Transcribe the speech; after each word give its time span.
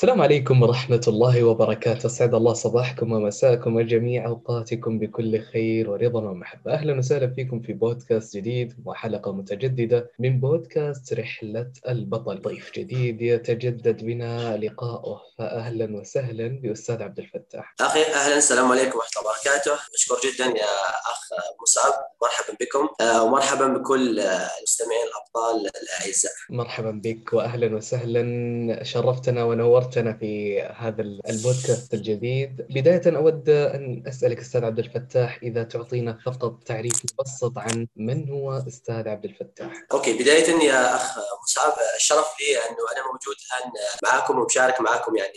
السلام 0.00 0.22
عليكم 0.22 0.62
ورحمة 0.62 1.04
الله 1.08 1.44
وبركاته، 1.44 2.06
أسعد 2.06 2.34
الله 2.34 2.52
صباحكم 2.52 3.12
ومساءكم 3.12 3.76
وجميع 3.76 4.26
أوقاتكم 4.26 4.98
بكل 4.98 5.40
خير 5.40 5.90
ورضا 5.90 6.20
ومحبة، 6.20 6.72
أهلا 6.72 6.98
وسهلا 6.98 7.34
فيكم 7.34 7.60
في 7.60 7.72
بودكاست 7.72 8.36
جديد 8.36 8.74
وحلقة 8.84 9.32
متجددة 9.32 10.10
من 10.18 10.40
بودكاست 10.40 11.12
رحلة 11.12 11.72
البطل، 11.88 12.42
ضيف 12.42 12.70
جديد 12.76 13.22
يتجدد 13.22 14.04
بنا 14.04 14.56
لقاؤه، 14.56 15.20
فأهلا 15.38 15.96
وسهلا 15.96 16.48
بأستاذ 16.48 17.02
عبد 17.02 17.18
الفتاح. 17.18 17.74
أخي 17.80 18.02
أهلا 18.02 18.36
السلام 18.36 18.72
عليكم 18.72 18.98
ورحمة 18.98 19.20
الله 19.20 19.30
وبركاته، 19.30 19.72
مشكور 19.94 20.18
جدا 20.24 20.44
يا 20.44 20.74
أخ 21.12 21.28
مصعب، 21.62 21.92
مرحبا 22.22 22.56
بكم. 22.60 22.88
آه، 23.00 23.24
ومرحبا 23.24 23.66
بكل 23.66 24.20
المستمعين 24.20 25.06
الأبطال 25.08 25.70
الأعزاء. 25.82 26.32
مرحبا 26.50 26.90
بك 27.04 27.32
وأهلا 27.32 27.76
وسهلا، 27.76 28.84
شرفتنا 28.84 29.44
ونورتنا 29.44 29.89
نورتنا 29.90 30.12
في 30.12 30.62
هذا 30.62 31.02
البودكاست 31.02 31.94
الجديد. 31.94 32.66
بداية 32.70 33.16
أود 33.16 33.48
أن 33.48 34.02
أسألك 34.08 34.38
أستاذ 34.38 34.64
عبد 34.64 34.78
الفتاح 34.78 35.38
إذا 35.42 35.62
تعطينا 35.62 36.18
فقط 36.26 36.62
تعريف 36.66 36.92
مبسط 37.18 37.58
عن 37.58 37.86
من 37.96 38.30
هو 38.30 38.62
أستاذ 38.68 39.08
عبد 39.08 39.24
الفتاح. 39.24 39.72
أوكي 39.92 40.12
بداية 40.22 40.50
يا 40.64 40.96
أخ 40.96 41.18
مصعب 41.42 41.72
الشرف 41.96 42.26
لي 42.40 42.56
أنه 42.56 42.78
أنا 42.92 43.06
موجود 43.06 43.36
الآن 43.46 43.72
معكم 44.04 44.38
ومشارك 44.38 44.80
معكم 44.80 45.16
يعني 45.16 45.32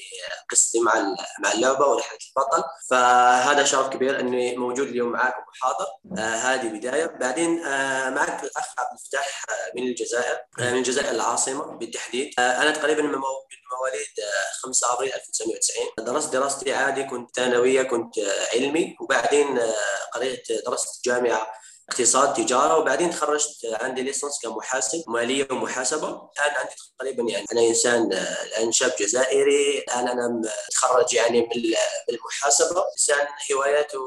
قصتي 0.50 0.80
مع 0.80 0.94
مع 1.44 1.52
اللعبة 1.52 1.86
ورحلة 1.86 2.20
البطل. 2.38 2.64
فهذا 2.90 3.64
شرف 3.64 3.90
كبير 3.90 4.20
أني 4.20 4.58
موجود 4.58 4.88
اليوم 4.88 5.12
معكم 5.12 5.42
محاضر 5.50 5.88
آه 6.18 6.36
هذه 6.36 6.78
بداية. 6.78 7.06
بعدين 7.06 7.60
آه 7.60 8.10
معك 8.10 8.44
الأخ 8.44 8.80
عبد 8.80 9.00
الفتاح 9.00 9.46
من 9.76 9.84
الجزائر 9.84 10.38
آه 10.60 10.72
من 10.72 10.78
الجزائر 10.78 11.12
العاصمة 11.12 11.78
بالتحديد. 11.78 12.32
آه 12.40 12.42
أنا 12.42 12.72
تقريبا 12.72 13.02
من 13.02 13.16
مواليد 13.80 14.08
5 14.64 14.94
أبريل 14.94 15.14
1990 15.14 15.88
درست 16.00 16.34
دراستي 16.34 16.74
عادي 16.74 17.04
كنت 17.04 17.36
ثانوية 17.36 17.84
كنت 17.84 18.14
علمي 18.54 18.96
وبعدين 19.02 19.60
قريت 20.14 20.48
درست 20.66 21.06
جامعة 21.06 21.64
اقتصاد 21.90 22.34
تجارة 22.34 22.78
وبعدين 22.78 23.12
تخرجت 23.12 23.66
عندي 23.66 24.02
licence 24.04 24.40
كمحاسب 24.44 25.04
مالية 25.08 25.48
ومحاسبة. 25.52 26.08
الآن 26.08 26.56
عندي 26.56 26.76
تقريبا 27.00 27.24
يعني 27.32 27.46
أنا 27.52 27.62
إنسان 27.62 28.14
الآن 28.14 28.72
شاب 28.72 28.94
جزائري. 29.00 29.80
الآن 29.80 30.08
أنا 30.08 30.42
متخرج 30.68 31.14
يعني 31.14 31.42
من 31.42 31.76
المحاسبه 32.10 32.84
إنسان 32.92 33.28
هواياته 33.54 34.00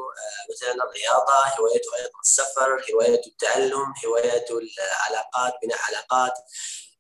مثلا 0.50 0.74
الرياضة 0.84 1.32
هوايته 1.60 1.96
أيضا 1.96 2.10
السفر 2.24 2.84
هوايته 2.92 3.28
التعلم 3.28 3.94
هوايته 4.06 4.58
العلاقات 4.58 5.54
بناء 5.62 5.78
علاقات. 5.88 6.32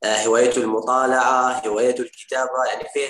هوايته 0.04 0.62
المطالعة 0.62 1.66
هوايته 1.68 2.02
الكتابة 2.02 2.64
يعني 2.72 2.88
فيه 2.92 3.06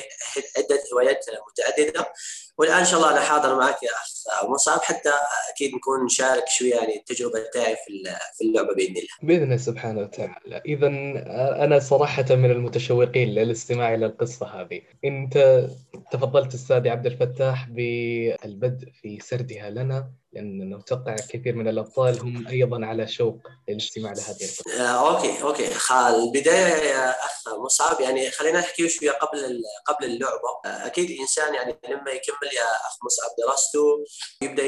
عدة 0.59 0.83
هوايات 0.93 1.25
متعددة 1.51 2.13
والآن 2.59 2.79
إن 2.79 2.85
شاء 2.85 3.01
الله 3.01 3.11
أنا 3.11 3.21
حاضر 3.21 3.59
معك 3.59 3.83
يا 3.83 3.89
أخ 3.91 4.45
مصعب 4.45 4.81
حتى 4.81 5.13
أكيد 5.55 5.75
نكون 5.75 6.05
نشارك 6.05 6.45
شوية 6.49 6.75
يعني 6.75 6.97
التجربة 6.97 7.45
تاعي 7.55 7.77
في 7.77 8.15
في 8.39 8.45
اللعبة 8.45 8.75
بإذن 8.75 8.97
الله. 8.97 9.09
بإذن 9.23 9.43
الله 9.43 9.57
سبحانه 9.57 10.01
وتعالى، 10.01 10.63
اذا 10.67 10.87
أنا 11.65 11.79
صراحة 11.79 12.25
من 12.31 12.51
المتشوقين 12.51 13.29
للاستماع 13.29 13.95
إلى 13.95 14.07
القصة 14.07 14.47
هذه. 14.47 14.83
انت 15.05 15.67
تفضلت 16.13 16.55
أستاذي 16.55 16.91
عبد 16.91 17.07
الفتاح 17.07 17.69
بالبدء 17.69 18.91
في 19.03 19.19
سردها 19.21 19.71
لنا 19.71 20.11
لأن 20.33 20.75
نتوقع 20.75 21.15
كثير 21.15 21.55
من 21.55 21.69
الأبطال 21.69 22.21
هم 22.21 22.49
أيضا 22.49 22.87
على 22.87 23.07
شوق 23.09 23.39
للاستماع 23.69 24.13
لهذه 24.13 24.45
القصة. 24.45 24.85
آه، 24.85 25.17
okay 25.17 25.43
okay. 25.43 25.69
البداية 26.09 26.75
يا 26.75 27.11
أخ 27.11 27.49
مصعب 27.65 28.01
يعني 28.01 28.31
خلينا 28.31 28.59
نحكي 28.61 28.89
شوية 28.89 29.11
قبل 29.11 29.63
قبل 29.87 30.05
اللعبة، 30.05 30.49
آه، 30.67 30.87
أكيد 30.87 31.11
الانسان 31.11 31.55
يعني 31.55 31.79
لما 31.89 32.11
يكمل 32.11 32.53
يا 32.57 32.77
أخ 32.87 32.99
مصعب 33.05 33.31
دراسته 33.39 34.05
يبدأ 34.43 34.63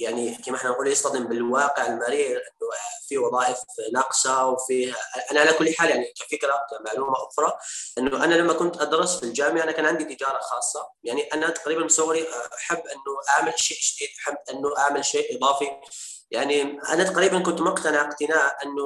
يعني 0.00 0.34
كما 0.34 0.56
إحنا 0.56 0.70
نقول 0.70 0.88
يصطدم 0.88 1.24
بالواقع 1.24 1.86
المرير 1.86 2.36
إنه 2.36 2.70
في 3.08 3.18
وظائف 3.18 3.58
ناقصة 3.92 4.46
وفي 4.46 4.94
أنا 5.30 5.40
على 5.40 5.52
كل 5.52 5.74
حال 5.74 5.90
يعني 5.90 6.12
كفكرة 6.16 6.60
كمعلومه 6.70 7.14
أخرى 7.14 7.52
إنه 7.98 8.24
أنا 8.24 8.34
لما 8.34 8.52
كنت 8.52 8.80
أدرس 8.80 9.16
في 9.16 9.22
الجامعة 9.26 9.62
أنا 9.62 9.72
كان 9.72 9.86
عندي 9.86 10.04
تجارة 10.04 10.38
خاصة. 10.38 10.88
يعني 11.04 11.22
أنا 11.22 11.50
تقريبا 11.50 11.82
من 11.82 11.88
صغري 11.88 12.26
أحب 12.58 12.78
إنه 12.78 13.14
أعمل 13.30 13.52
شيء 13.56 13.78
جديد 13.78 14.08
أحب 14.22 14.36
إنه 14.50 14.78
أعمل 14.78 15.04
شيء 15.04 15.13
إضافي. 15.16 15.66
يعني 16.30 16.62
أنا 16.62 17.04
تقريبا 17.04 17.38
كنت 17.38 17.60
مقتنع 17.60 18.00
اقتناع 18.08 18.58
أنه 18.64 18.82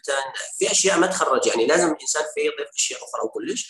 مثلا 0.00 0.32
في 0.58 0.70
أشياء 0.70 0.98
ما 0.98 1.06
تخرج 1.06 1.46
يعني 1.46 1.66
لازم 1.66 1.92
الإنسان 1.92 2.22
فيه 2.34 2.42
يضيف 2.42 2.68
أشياء 2.76 3.00
أخرى 3.04 3.22
وكلش. 3.24 3.68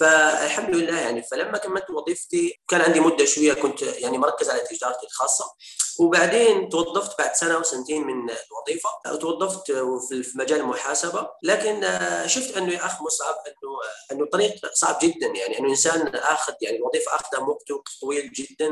فالحمد 0.00 0.76
لله 0.76 1.00
يعني 1.00 1.22
فلما 1.22 1.58
كملت 1.58 1.90
وظيفتي 1.90 2.60
كان 2.68 2.80
عندي 2.80 3.00
مدة 3.00 3.24
شوية 3.24 3.52
كنت 3.52 3.82
يعني 3.82 4.18
مركز 4.18 4.50
على 4.50 4.60
تجارتي 4.60 5.06
الخاصة. 5.06 5.44
وبعدين 5.98 6.68
توظفت 6.68 7.18
بعد 7.18 7.34
سنة 7.34 7.58
وسنتين 7.58 8.06
من 8.06 8.30
الوظيفة 8.30 9.18
توظفت 9.20 9.72
في 10.02 10.32
مجال 10.34 10.60
المحاسبة 10.60 11.28
لكن 11.42 11.98
شفت 12.26 12.56
أنه 12.56 12.72
يا 12.72 12.86
اخ 12.86 13.02
مصعب 13.02 13.34
أنه 13.46 13.76
أنه 14.12 14.26
طريق 14.30 14.72
صعب 14.72 14.98
جدا 15.02 15.26
يعني 15.26 15.58
أنه 15.58 15.68
إنسان 15.68 16.14
آخذ 16.14 16.52
يعني 16.60 16.76
الوظيفة 16.76 17.14
اخذ 17.14 17.40
وقته 17.40 17.82
طويل 18.00 18.32
جدا. 18.32 18.70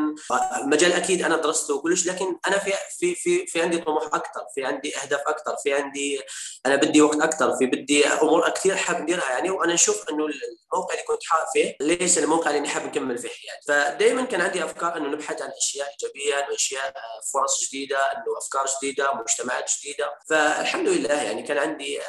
مجال 0.63 0.93
أكيد 0.93 1.23
أنا 1.23 1.37
درسته 1.37 1.75
وكلش 1.75 2.07
لكن 2.07 2.39
أنا 2.47 2.59
في 2.59 2.73
في 2.99 3.15
في 3.15 3.47
في 3.47 3.63
عندي 3.63 3.79
طموح 3.79 4.05
أكثر 4.05 4.47
في 4.55 4.65
عندي 4.65 4.97
أهداف 4.97 5.21
أكثر 5.27 5.57
في 5.57 5.75
عندي 5.75 6.21
أنا 6.67 6.77
بدي 6.77 7.03
وقت 7.03 7.21
أكثر 7.21 7.57
في 7.57 7.67
بدي 7.67 8.07
أمور 8.07 8.51
كثير 8.51 8.77
حاب 8.77 9.03
نديرها 9.03 9.31
يعني. 9.31 9.51
وأنا 9.51 9.75
أشوف 9.75 10.11
أنه 10.11 10.27
الموقع 10.73 10.95
اللي 10.95 11.05
كنت 11.05 11.25
حاب 11.25 11.47
فيه 11.53 11.77
ليس 11.81 12.19
الموقع 12.19 12.51
اللي 12.51 12.69
حاب 12.69 12.85
نكمل 12.85 13.19
فيه 13.19 13.29
يعني. 13.29 13.61
فدائما 13.69 14.25
كان 14.25 14.41
عندي 14.41 14.65
أفكار 14.65 14.97
أنه 14.97 15.09
نبحث 15.09 15.43
عن 15.43 15.51
أشياء 15.51 15.89
إيجابية 15.91 16.47
واشياء 16.51 16.95
فرص 17.33 17.65
جديدة 17.65 17.99
انه 17.99 18.39
أفكار 18.39 18.67
جديدة 18.77 19.15
مجتمعات 19.15 19.71
جديدة. 19.79 20.19
فالحمد 20.31 20.89
لله 20.89 21.23
يعني 21.23 21.43
كان 21.43 21.59
عندي 21.59 22.01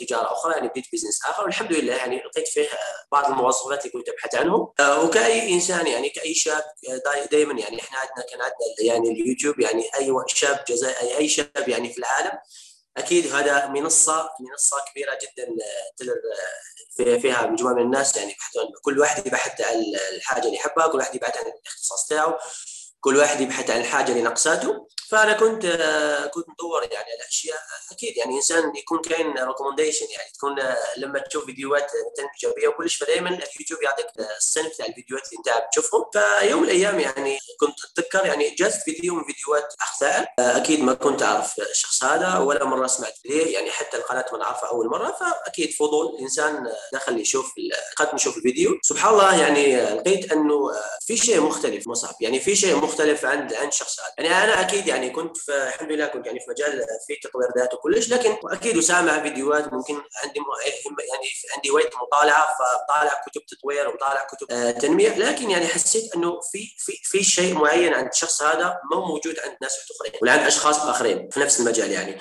تجارة 0.00 0.32
أخرى 0.32 0.52
يعني 0.52 0.68
بديت 0.68 0.84
business 0.92 1.20
آخر. 1.26 1.44
والحمد 1.44 1.72
لله 1.72 1.94
يعني 1.94 2.16
لقيت 2.16 2.48
فيه 2.48 2.68
بعض 3.12 3.30
المواصفات 3.30 3.80
اللي 3.80 3.92
كنت 3.92 4.08
أبحث 4.08 4.34
عنهم. 4.34 4.72
وكأي 4.80 5.52
إنسان 5.54 5.86
يعني 5.86 6.08
كأي 6.08 6.34
شاب 6.34 6.64
دائما 7.30 7.60
يعني 7.60 7.80
إحنا 7.80 7.98
عندنا 7.98 8.26
كان 8.30 8.40
عندنا 8.40 8.56
يعني 8.80 9.10
اليوتيوب 9.10 9.60
يعني 9.60 9.84
أي 9.96 10.14
شاب 10.26 10.64
جزائري 10.68 11.16
اي 11.16 11.28
شاب 11.28 11.68
يعني 11.68 11.92
في 11.92 11.98
العالم 11.98 12.38
أكيد 12.96 13.34
هذا 13.34 13.66
منصة 13.66 14.30
منصة 14.40 14.76
كبيرة 14.90 15.18
جدا 15.22 15.48
فيها 17.18 17.46
مجموعة 17.46 17.74
من 17.74 17.82
الناس 17.82 18.16
يعني 18.16 18.36
كل 18.82 18.98
واحد 19.00 19.26
يبحث 19.26 19.60
عن 19.60 19.84
الحاجة 20.16 20.44
اللي 20.44 20.56
يحبها 20.56 20.86
كل 20.86 20.98
واحد 20.98 21.14
يبحث 21.14 21.36
عن 21.36 21.44
الاختصاص 21.46 22.06
تاعه. 22.06 22.38
كل 23.04 23.16
واحد 23.16 23.40
يبحث 23.40 23.70
عن 23.70 23.80
الحاجة 23.80 24.10
اللي 24.10 24.22
ناقصاته 24.22 24.86
فأنا 25.08 25.32
كنت 25.32 25.66
كنت 26.34 26.46
ندور 26.48 26.82
يعني 26.82 26.94
على 26.96 27.28
أشياء 27.28 27.58
أكيد 27.92 28.16
يعني 28.16 28.36
إنسان 28.36 28.76
يكون 28.76 29.00
كاين 29.00 29.38
recommendation 29.38 30.06
يعني 30.10 30.30
تكون 30.34 30.56
لما 30.96 31.18
تشوف 31.18 31.44
فيديوهات 31.44 31.84
مثلا 31.84 32.28
إيجابية 32.34 32.68
وكلش 32.68 32.96
فدائما 32.96 33.28
اليوتيوب 33.28 33.82
يعطيك 33.82 34.06
الصنف 34.36 34.76
تاع 34.76 34.86
الفيديوهات 34.86 35.26
اللي 35.26 35.38
أنت 35.38 35.66
بتشوفهم 35.66 36.04
فيوم 36.12 36.62
من 36.62 36.68
الأيام 36.68 37.00
يعني 37.00 37.38
كنت 37.60 37.74
أتذكر 37.84 38.26
يعني 38.26 38.50
جازت 38.50 38.82
فيديو 38.82 39.14
من 39.14 39.24
فيديوهات 39.24 39.74
اخ 39.80 40.02
أكيد 40.38 40.80
ما 40.80 40.94
كنت 40.94 41.22
أعرف 41.22 41.58
الشخص 41.58 42.04
هذا 42.04 42.38
ولا 42.38 42.64
مرة 42.64 42.86
سمعت 42.86 43.14
ليه 43.24 43.54
يعني 43.54 43.70
حتى 43.70 43.96
القناة 43.96 44.24
ما 44.32 44.38
نعرفها 44.38 44.68
أول 44.68 44.86
مرة. 44.86 45.16
فأكيد 45.20 45.70
فضول 45.70 46.14
الإنسان 46.14 46.72
دخل 46.92 47.20
يشوف 47.20 47.52
قد 47.96 48.08
يشوف 48.14 48.36
الفيديو. 48.36 48.78
سبحان 48.82 49.12
الله 49.12 49.40
يعني 49.40 49.94
لقيت 49.94 50.32
أنه 50.32 50.70
في 51.06 51.16
شيء 51.16 51.40
مختلف 51.40 51.88
مصعب 51.88 52.14
يعني 52.20 52.40
في 52.40 52.56
شيء 52.56 52.76
مختلف 52.76 52.91
عند 53.00 53.54
عند 53.54 53.72
شخص 53.72 53.98
يعني 54.18 54.44
أنا 54.44 54.60
أكيد 54.60 54.86
يعني 54.86 55.10
كنت 55.10 55.36
في 55.36 55.68
الحمد 55.68 55.92
لله 55.92 56.06
كنت 56.06 56.26
يعني 56.26 56.40
في 56.40 56.50
مجال 56.50 56.86
في 57.06 57.28
تطوير 57.28 57.48
ذات 57.58 57.74
وكلش 57.74 58.08
لكن 58.12 58.36
أكيد 58.44 58.76
وسامع 58.76 59.22
فيديوهات 59.22 59.72
ممكن 59.72 59.94
عندي 59.94 60.40
يعني 61.12 61.28
عندي 61.56 61.70
وقت 61.70 61.92
مطالعة 62.02 62.46
فطالع 62.58 63.22
كتب 63.26 63.40
تطوير 63.46 63.88
وطالع 63.88 64.26
كتب 64.26 64.78
تنمية 64.78 65.18
لكن 65.18 65.50
يعني 65.50 65.66
حسيت 65.66 66.14
إنه 66.16 66.40
في 66.52 66.66
في 66.78 66.92
في 67.02 67.24
شيء 67.24 67.54
معين 67.54 67.94
عند 67.94 68.08
الشخص 68.08 68.42
هذا 68.42 68.78
مو 68.92 69.06
موجود 69.06 69.38
عند 69.44 69.56
ناس 69.62 69.72
آخرين 69.90 70.12
ولا 70.22 70.32
عند 70.32 70.46
أشخاص 70.46 70.78
آخرين 70.78 71.28
في 71.30 71.40
نفس 71.40 71.60
المجال 71.60 71.92
يعني. 71.92 72.18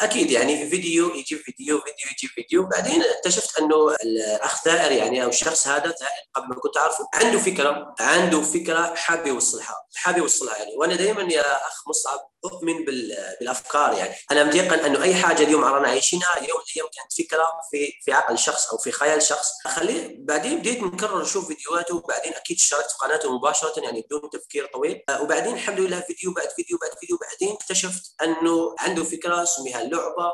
أكيد 0.00 0.30
يعني 0.30 0.70
فيديو 0.70 1.14
يجيب 1.14 1.38
فيديو 1.38 1.80
فيديو 1.80 2.10
يجيب 2.16 2.30
فيديو. 2.30 2.66
بعدين 2.66 3.02
اكتشفت 3.02 3.58
إنه 3.58 3.94
الأخ 4.04 4.62
ثائر 4.62 4.92
يعني 4.92 5.24
أو 5.24 5.28
الشخص 5.28 5.66
هذا 5.66 5.94
قبل 6.34 6.48
ما 6.48 6.54
كنت 6.54 6.76
أعرفه 6.76 7.08
عنده 7.14 7.38
فكره 7.38 7.94
عنده 8.00 8.42
فكرة 8.42 8.94
حاب 8.94 9.26
يوصلها. 9.26 9.74
حاب 9.94 10.18
يوصلها 10.18 10.56
يعني. 10.58 10.76
وأنا 10.76 10.94
دائما 10.94 11.22
يا 11.32 11.66
أخ 11.66 11.88
مصعب 11.88 12.30
أؤمن 12.44 12.84
بالأفكار 12.84 13.92
يعني. 13.92 14.14
أنا 14.32 14.44
متيقن 14.44 14.78
أنه 14.78 15.02
أي 15.02 15.14
حاجة 15.14 15.42
اليوم 15.42 15.64
رانا 15.64 15.88
عايشينها 15.88 16.38
اليوم 16.38 16.60
الأيام 16.70 16.88
كانت 16.96 17.12
فكره 17.12 17.52
في 17.70 17.92
في 18.04 18.12
عقل 18.12 18.38
شخص 18.38 18.70
أو 18.70 18.78
في 18.78 18.92
خيال 18.92 19.22
شخص. 19.22 19.50
خليه 19.66 20.16
بعدين 20.18 20.58
بديت 20.58 20.82
نكرر 20.82 21.22
نشوف 21.22 21.46
فيديوهاته 21.46 21.96
وبعدين 21.96 22.32
أكيد 22.34 22.56
اشتركت 22.56 22.90
في 22.90 22.96
قناته 22.98 23.38
مباشرة 23.38 23.80
يعني 23.80 24.00
بدون 24.00 24.30
تفكير 24.30 24.66
طويل. 24.66 25.02
وبعدين 25.20 25.54
الحمد 25.54 25.80
لله 25.80 26.00
فيديو 26.00 26.32
بعد 26.32 26.48
فيديو 26.50 26.78
بعد 26.78 26.90
فيديو 27.00 27.18
بعدين 27.18 27.56
اكتشفت 27.56 28.14
أنه 28.22 28.74
عنده 28.78 29.04
فكرة 29.04 29.44
سميها 29.44 29.82
اللعبة. 29.82 30.32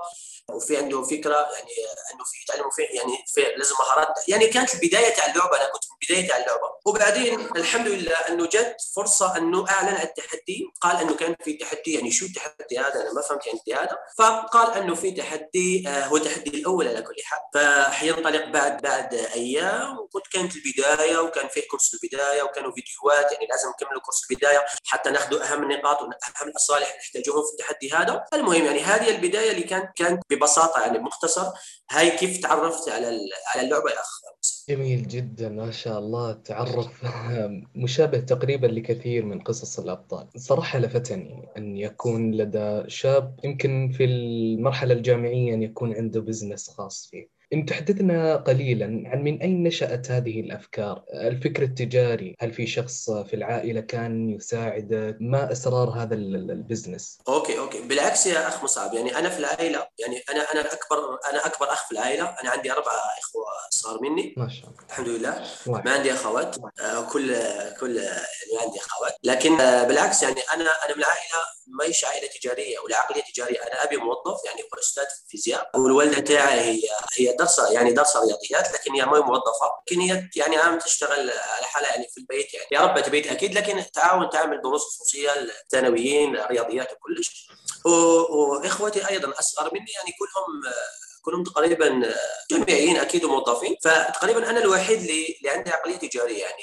وفي 0.51 0.77
عنده 0.77 1.03
فكرة 1.03 1.35
يعني 1.35 1.71
إنه 2.15 2.25
في 2.25 2.43
يتعلموا 2.43 2.71
في 2.71 2.83
يعني 2.83 3.25
في 3.35 3.41
لازم 3.57 3.75
مهارات. 3.81 4.29
يعني 4.29 4.47
كانت 4.47 4.75
البداية 4.75 5.15
تاع 5.15 5.27
اللعبة 5.27 5.57
أنا 5.57 5.71
كنت 5.73 5.85
في 5.85 5.91
البداية 6.03 6.29
تاع 6.29 6.37
اللعبة. 6.37 6.77
وبعدين 6.87 7.41
الحمد 7.57 7.89
لله 7.89 8.17
إنه 8.29 8.47
جت 8.47 8.77
فرصة 8.97 9.37
إنه 9.37 9.69
أعلن 9.71 9.97
التحدي. 10.03 10.73
قال 10.81 10.97
إنه 10.97 11.15
كان 11.15 11.37
في 11.45 11.53
تحدي 11.53 11.95
يعني 11.95 12.11
شو 12.11 12.27
التحدي 12.27 12.79
هذا؟ 12.79 13.03
أنا 13.03 13.13
ما 13.13 13.23
فهمت 13.23 13.47
يعني 13.47 13.87
هذا. 13.87 13.99
فقال 14.19 14.83
إنه 14.83 14.95
في 14.95 15.11
تحدي 15.11 15.89
آه، 15.89 16.07
هو 16.07 16.17
التحدي 16.17 16.51
الأول 16.51 16.89
على 16.89 17.03
كل 17.03 17.15
حال. 17.25 17.39
فحينطلق 17.55 18.45
بعد 18.45 18.83
بعد 18.83 19.15
أيام 19.15 19.99
وكنت 19.99 20.27
كانت 20.27 20.53
البداية 20.57 21.19
وكان 21.19 21.49
في 21.49 21.61
كورس 21.61 21.95
البداية 21.95 22.43
وكانوا 22.43 22.73
فيديوهات 22.73 23.33
يعني 23.33 23.47
لازم 23.47 23.69
نكملوا 23.69 24.01
كورس 24.01 24.27
البداية 24.31 24.67
حتى 24.85 25.11
ناخذ 25.11 25.43
أهم 25.43 25.63
النقاط 25.63 26.03
وأهم 26.03 26.49
الأصالح 26.49 26.87
اللي 26.87 26.99
نحتاجوهم 26.99 27.45
في 27.47 27.53
التحدي 27.53 27.93
هذا. 27.93 28.25
المهم 28.35 28.65
يعني 28.65 28.81
هذه 28.81 29.11
البداية 29.11 29.51
اللي 29.51 29.63
كانت 29.63 29.97
كانت 29.97 30.23
ببساطة 30.37 30.81
يعني 30.81 30.99
مختصر 30.99 31.47
هاي 31.91 32.11
كيف 32.11 32.43
تعرفت 32.43 32.89
على 32.89 33.07
على 33.55 33.65
اللعبة 33.65 33.91
يا 33.91 34.01
أخ؟ 34.01 34.21
جميل 34.69 35.09
جدا 35.09 35.49
ما 35.49 35.71
شاء 35.71 35.99
الله 35.99 36.33
تعرف 36.33 36.89
مشابه 37.85 38.19
تقريبا 38.19 38.67
لكثير 38.67 39.25
من 39.25 39.41
قصص 39.41 39.79
الأبطال. 39.79 40.27
صراحة 40.37 40.79
لفتني 40.79 41.49
أن 41.57 41.77
يكون 41.77 42.35
لدى 42.35 42.83
شاب 42.91 43.41
يمكن 43.45 43.93
في 43.97 44.05
المرحلة 44.05 44.95
الجامعية 44.95 45.55
أن 45.55 45.63
يكون 45.63 45.95
عنده 45.95 46.21
business 46.21 46.71
خاص 46.71 47.09
فيه. 47.11 47.37
إن 47.53 47.67
تحدثنا 47.67 48.37
قليلا 48.37 49.03
عن 49.07 49.23
من 49.23 49.43
أين 49.43 49.63
نشأت 49.63 50.11
هذه 50.11 50.41
الأفكار؟ 50.41 51.05
الفكر 51.15 51.63
التجاري 51.63 52.37
هل 52.41 52.53
في 52.53 52.67
شخص 52.67 53.11
في 53.11 53.37
العائلة 53.37 53.81
كان 53.81 54.31
يساعدك 54.31 55.17
ما 55.21 55.53
أسرار 55.53 55.91
هذا 55.91 56.15
ال 56.15 56.26
business 56.26 57.19
Okay. 57.29 57.59
Okay. 57.67 57.81
بالعكس 57.81 58.27
يا 58.27 58.49
أخ 58.49 58.63
مصعب 58.65 58.95
يعني 58.95 59.19
أنا 59.19 59.31
في 59.31 59.39
العائلة 59.39 59.89
يعني 59.99 60.23
أنا 60.31 60.53
أنا 60.53 60.73
أكبر 60.73 61.19
أنا 61.31 61.47
أكبر 61.47 61.73
أخ 61.73 61.87
في 61.87 61.93
العائلة 61.93 62.37
أنا 62.43 62.51
عندي 62.51 62.73
أربعة 62.73 62.95
إخوة 62.95 63.45
صغار 63.71 64.03
مني. 64.03 64.35
ما 64.37 64.49
شاء 64.49 64.71
الله. 64.71 64.87
الحمد 64.89 65.09
لله. 65.09 65.47
ما 65.67 65.93
عندي 65.93 66.13
أخوات 66.13 66.57
آه، 66.81 67.01
كل 67.01 67.37
كل 67.81 67.97
يعني 67.97 68.65
عندي 68.65 68.81
أخوات. 68.81 69.17
لكن 69.25 69.61
آه، 69.61 69.85
بالعكس 69.85 70.23
يعني 70.23 70.41
أنا 70.55 70.85
أنا 70.85 70.97
من 70.97 71.05
عائلة 71.05 71.57
ما 71.67 71.85
هيش 71.85 72.05
عائلة 72.05 72.29
تجارية 72.41 72.79
ولا 72.79 72.97
عقلية 72.97 73.23
تجارية 73.23 73.63
أنا 73.63 73.85
أبي 73.85 73.97
موظف 73.97 74.45
يعني 74.45 74.63
هو 74.63 74.79
أستاذ 74.79 75.05
في 75.05 75.25
الفيزياء 75.25 75.71
والوالدة 75.75 76.21
تاعي 76.21 76.61
هي 76.61 76.81
هي 77.19 77.37
دارسة 77.37 77.73
يعني 77.73 77.93
دارسة 77.93 78.21
رياضيات 78.21 78.75
لكن 78.75 78.93
هي 78.93 79.05
ما 79.07 79.21
موظفة. 79.21 79.71
لكن 79.87 80.01
هي 80.01 80.31
يعني 80.37 80.57
عم 80.57 80.79
تشتغل 80.79 81.31
على 81.31 81.67
حالها 81.67 81.91
يعني 81.91 82.09
في 82.15 82.19
البيت 82.21 82.55
يعني 82.55 82.67
هي 82.73 82.79
ربة 82.79 83.09
بيت 83.09 83.27
أكيد 83.27 83.55
لكن 83.55 83.85
تعاون 83.95 84.31
تعمل 84.31 84.61
دروس 84.63 84.83
خصوصية 84.83 85.31
للثانويين 85.39 86.37
رياضيات 86.37 86.93
وكلش. 86.93 87.49
وإخوتي 87.87 89.11
أيضا 89.11 89.33
أصغر 89.39 89.71
مني 89.75 89.91
يعني 89.97 90.13
كلهم 90.19 90.75
كلهم 91.23 91.45
تقريبا 91.45 92.15
جامعيين 92.51 92.97
أكيد 92.97 93.25
وموظفين. 93.25 93.77
فتقريبا 93.85 94.51
أنا 94.51 94.61
الوحيد 94.61 95.01
اللي, 95.01 95.37
عندي 95.47 95.71
عقلية 95.71 95.97
تجارية 95.97 96.43
يعني. 96.43 96.63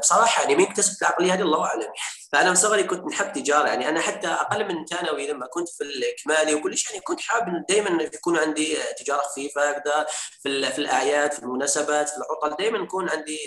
بصراحة 0.00 0.42
يعني 0.42 0.56
مين 0.56 0.66
اكتسبت 0.66 1.02
العقلية 1.02 1.34
هذه 1.34 1.42
الله 1.42 1.64
أعلم. 1.64 1.88
فأنا 2.34 2.48
من 2.48 2.54
صغري 2.54 2.84
كنت 2.84 3.06
نحب 3.06 3.32
تجارة 3.32 3.68
يعني 3.68 3.88
أنا 3.88 4.00
حتى 4.00 4.28
أقل 4.28 4.64
من 4.64 4.86
ثانوي 4.86 5.26
لما 5.26 5.46
كنت 5.46 5.68
في 5.68 5.84
الإكمالي 5.84 6.54
وكل 6.54 6.76
شيء 6.76 6.92
يعني 6.92 7.04
كنت 7.04 7.20
حابب 7.20 7.66
دائما 7.68 8.02
يكون 8.02 8.38
عندي 8.38 8.76
تجارة 8.98 9.22
خفيفة 9.22 9.70
أقدر 9.70 10.06
في, 10.42 10.72
في 10.72 10.78
الأعياد 10.78 11.32
في 11.32 11.38
المناسبات 11.38 12.08
في 12.08 12.16
العطل 12.16 12.56
دائما 12.56 12.78
يكون 12.78 13.08
عندي 13.08 13.38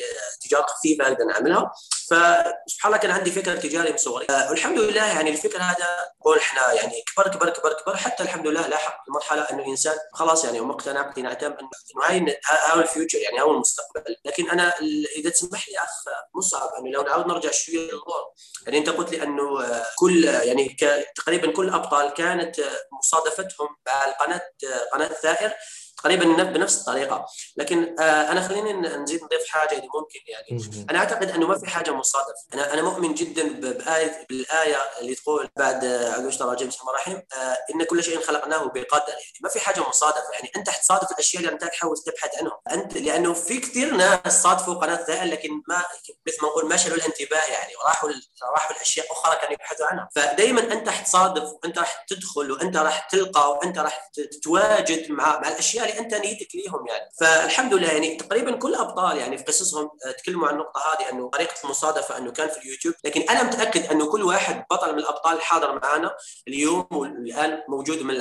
تجارة 0.41 0.65
خفيفة 0.65 1.07
أقدر 1.07 1.31
أعملها. 1.31 1.71
فسبحان 2.09 2.93
الله 2.93 2.97
كان 2.97 3.11
عندي 3.11 3.31
فكر 3.31 3.57
تجاري 3.57 3.91
من 3.91 3.97
صغري. 3.97 4.27
والحمد 4.49 4.79
لله 4.79 5.05
يعني 5.05 5.29
الفكر 5.29 5.61
هذا 5.61 5.87
نقول 6.21 6.37
إحنا 6.37 6.73
يعني 6.73 7.03
كبر 7.15 7.27
كبر 7.27 7.49
كبر 7.49 7.73
كبر 7.73 7.97
حتى 7.97 8.23
الحمد 8.23 8.47
لله 8.47 8.67
لاحق 8.67 9.03
المرحله 9.07 9.41
إنه 9.41 9.63
الإنسان 9.63 9.95
خلاص 10.13 10.45
يعني 10.45 10.59
مقتنع 10.59 11.01
اقتناع 11.01 11.37
إنه 11.41 11.57
هاي 12.03 12.37
هاي 12.45 12.81
ال 12.81 12.86
future 12.86 13.17
يعني 13.17 13.41
هو 13.41 13.51
المستقبل. 13.51 14.15
لكن 14.25 14.49
أنا 14.49 14.73
إذا 15.17 15.29
تسمح 15.29 15.69
لي 15.69 15.77
أخ 15.77 16.03
مصعب 16.35 16.69
انه 16.79 16.91
لو 16.91 17.01
نعاود 17.01 17.27
نرجع 17.27 17.51
شوية 17.51 17.77
للور 17.77 18.31
يعني 18.65 18.76
أنت 18.77 18.89
قلت 18.89 19.11
لي 19.11 19.23
أنه 19.23 19.45
كل 19.95 20.23
يعني 20.23 20.75
تقريبا 21.15 21.51
كل 21.51 21.65
الأبطال 21.65 22.13
كانت 22.13 22.55
مصادفتهم 22.99 23.67
مع 23.87 24.05
القناه 24.05 24.41
قناة 24.93 25.07
الثائر. 25.07 25.53
تقريبا 25.97 26.43
بنفس 26.43 26.79
الطريقة. 26.79 27.25
لكن 27.57 27.95
آه 27.99 28.31
أنا 28.31 28.47
خليني 28.47 28.73
نزيد 28.73 29.23
نضيف 29.23 29.47
حاجة 29.47 29.71
اذا 29.71 29.81
ممكن 29.81 30.19
يعني 30.27 30.63
أنا 30.89 30.99
أعتقد 30.99 31.29
أنه 31.31 31.47
ما 31.47 31.57
في 31.59 31.67
حاجة 31.67 31.91
مصادفه 31.91 32.33
أنا 32.53 32.73
أنا 32.73 32.81
مؤمن 32.81 33.13
جدا 33.13 33.49
بآية 33.59 34.25
بالآية 34.29 34.77
اللي 35.01 35.15
تقول 35.15 35.49
بعد 35.57 35.85
اعوذ 35.85 36.29
بالله 36.29 36.45
الرجيم 36.45 36.67
بسم 36.67 36.79
الله 36.81 36.91
الرحمن 36.91 37.15
آه 37.33 37.57
إن 37.75 37.83
كل 37.83 38.03
شيء 38.03 38.21
خلقناه 38.21 38.63
بقدر. 38.65 39.09
يعني 39.09 39.21
ما 39.43 39.49
في 39.49 39.59
حاجة 39.59 39.79
مصادفة. 39.89 40.31
يعني 40.33 40.51
أنت 40.55 40.69
حتصادف 40.69 41.11
الأشياء 41.11 41.43
اللي 41.43 41.53
انت 41.53 41.63
تحاول 41.63 41.97
تبحث 41.97 42.37
عنهم. 42.37 42.53
أنت 42.71 42.97
لأنه 42.97 43.33
في 43.33 43.59
كثير 43.59 43.95
ناس 43.95 44.43
صادفوا 44.43 44.73
قناة 44.73 44.95
ثائر 44.95 45.23
لكن 45.31 45.49
ما 45.67 45.83
مثل 46.27 46.37
ما 46.41 46.49
نقول 46.49 46.69
ما 46.69 46.77
شالوا 46.77 46.97
الانتباه 46.97 47.45
يعني 47.45 47.73
وراحوا 47.75 48.09
راحوا 48.53 48.75
لاشياء 48.75 49.11
أخرى 49.11 49.35
كانوا 49.35 49.53
يبحثوا 49.53 49.85
عنها. 49.85 50.09
فدائما 50.15 50.61
أنت 50.73 50.89
حتصادف 50.89 51.43
وأنت 51.63 51.77
راح 51.77 52.05
تدخل 52.07 52.51
وأنت 52.51 52.77
راح 52.77 52.99
تلقى 52.99 53.51
وأنت 53.51 53.77
راح 53.77 54.09
تتواجد 54.13 55.11
مع 55.11 55.39
مع 55.39 55.47
الأشياء 55.47 55.86
اللي 55.89 55.99
أنت 55.99 56.13
نيتك 56.13 56.55
ليهم 56.55 56.87
يعني. 56.87 57.09
فالحمد 57.19 57.73
لله 57.73 57.91
يعني 57.91 58.15
تقريبا 58.15 58.51
كل 58.51 58.75
أبطال 58.75 59.17
يعني 59.17 59.37
في 59.37 59.43
قصصهم 59.43 59.89
آه، 60.05 60.11
تكلموا 60.11 60.47
عن 60.47 60.53
النقطة 60.53 60.79
هذه 60.79 61.09
أنه 61.09 61.29
طريقة 61.29 61.53
المصادفة 61.63 62.17
أنه 62.17 62.31
كان 62.31 62.49
في 62.49 62.57
اليوتيوب. 62.57 62.93
لكن 63.03 63.21
أنا 63.21 63.43
متأكد 63.43 63.91
أنه 63.91 64.11
كل 64.11 64.23
واحد 64.23 64.65
بطل 64.71 64.93
من 64.93 64.99
الأبطال 64.99 65.41
حاضر 65.41 65.79
معنا 65.79 66.15
اليوم 66.47 66.87
والآن 66.91 67.63
موجود 67.67 68.01
مع 68.01 68.13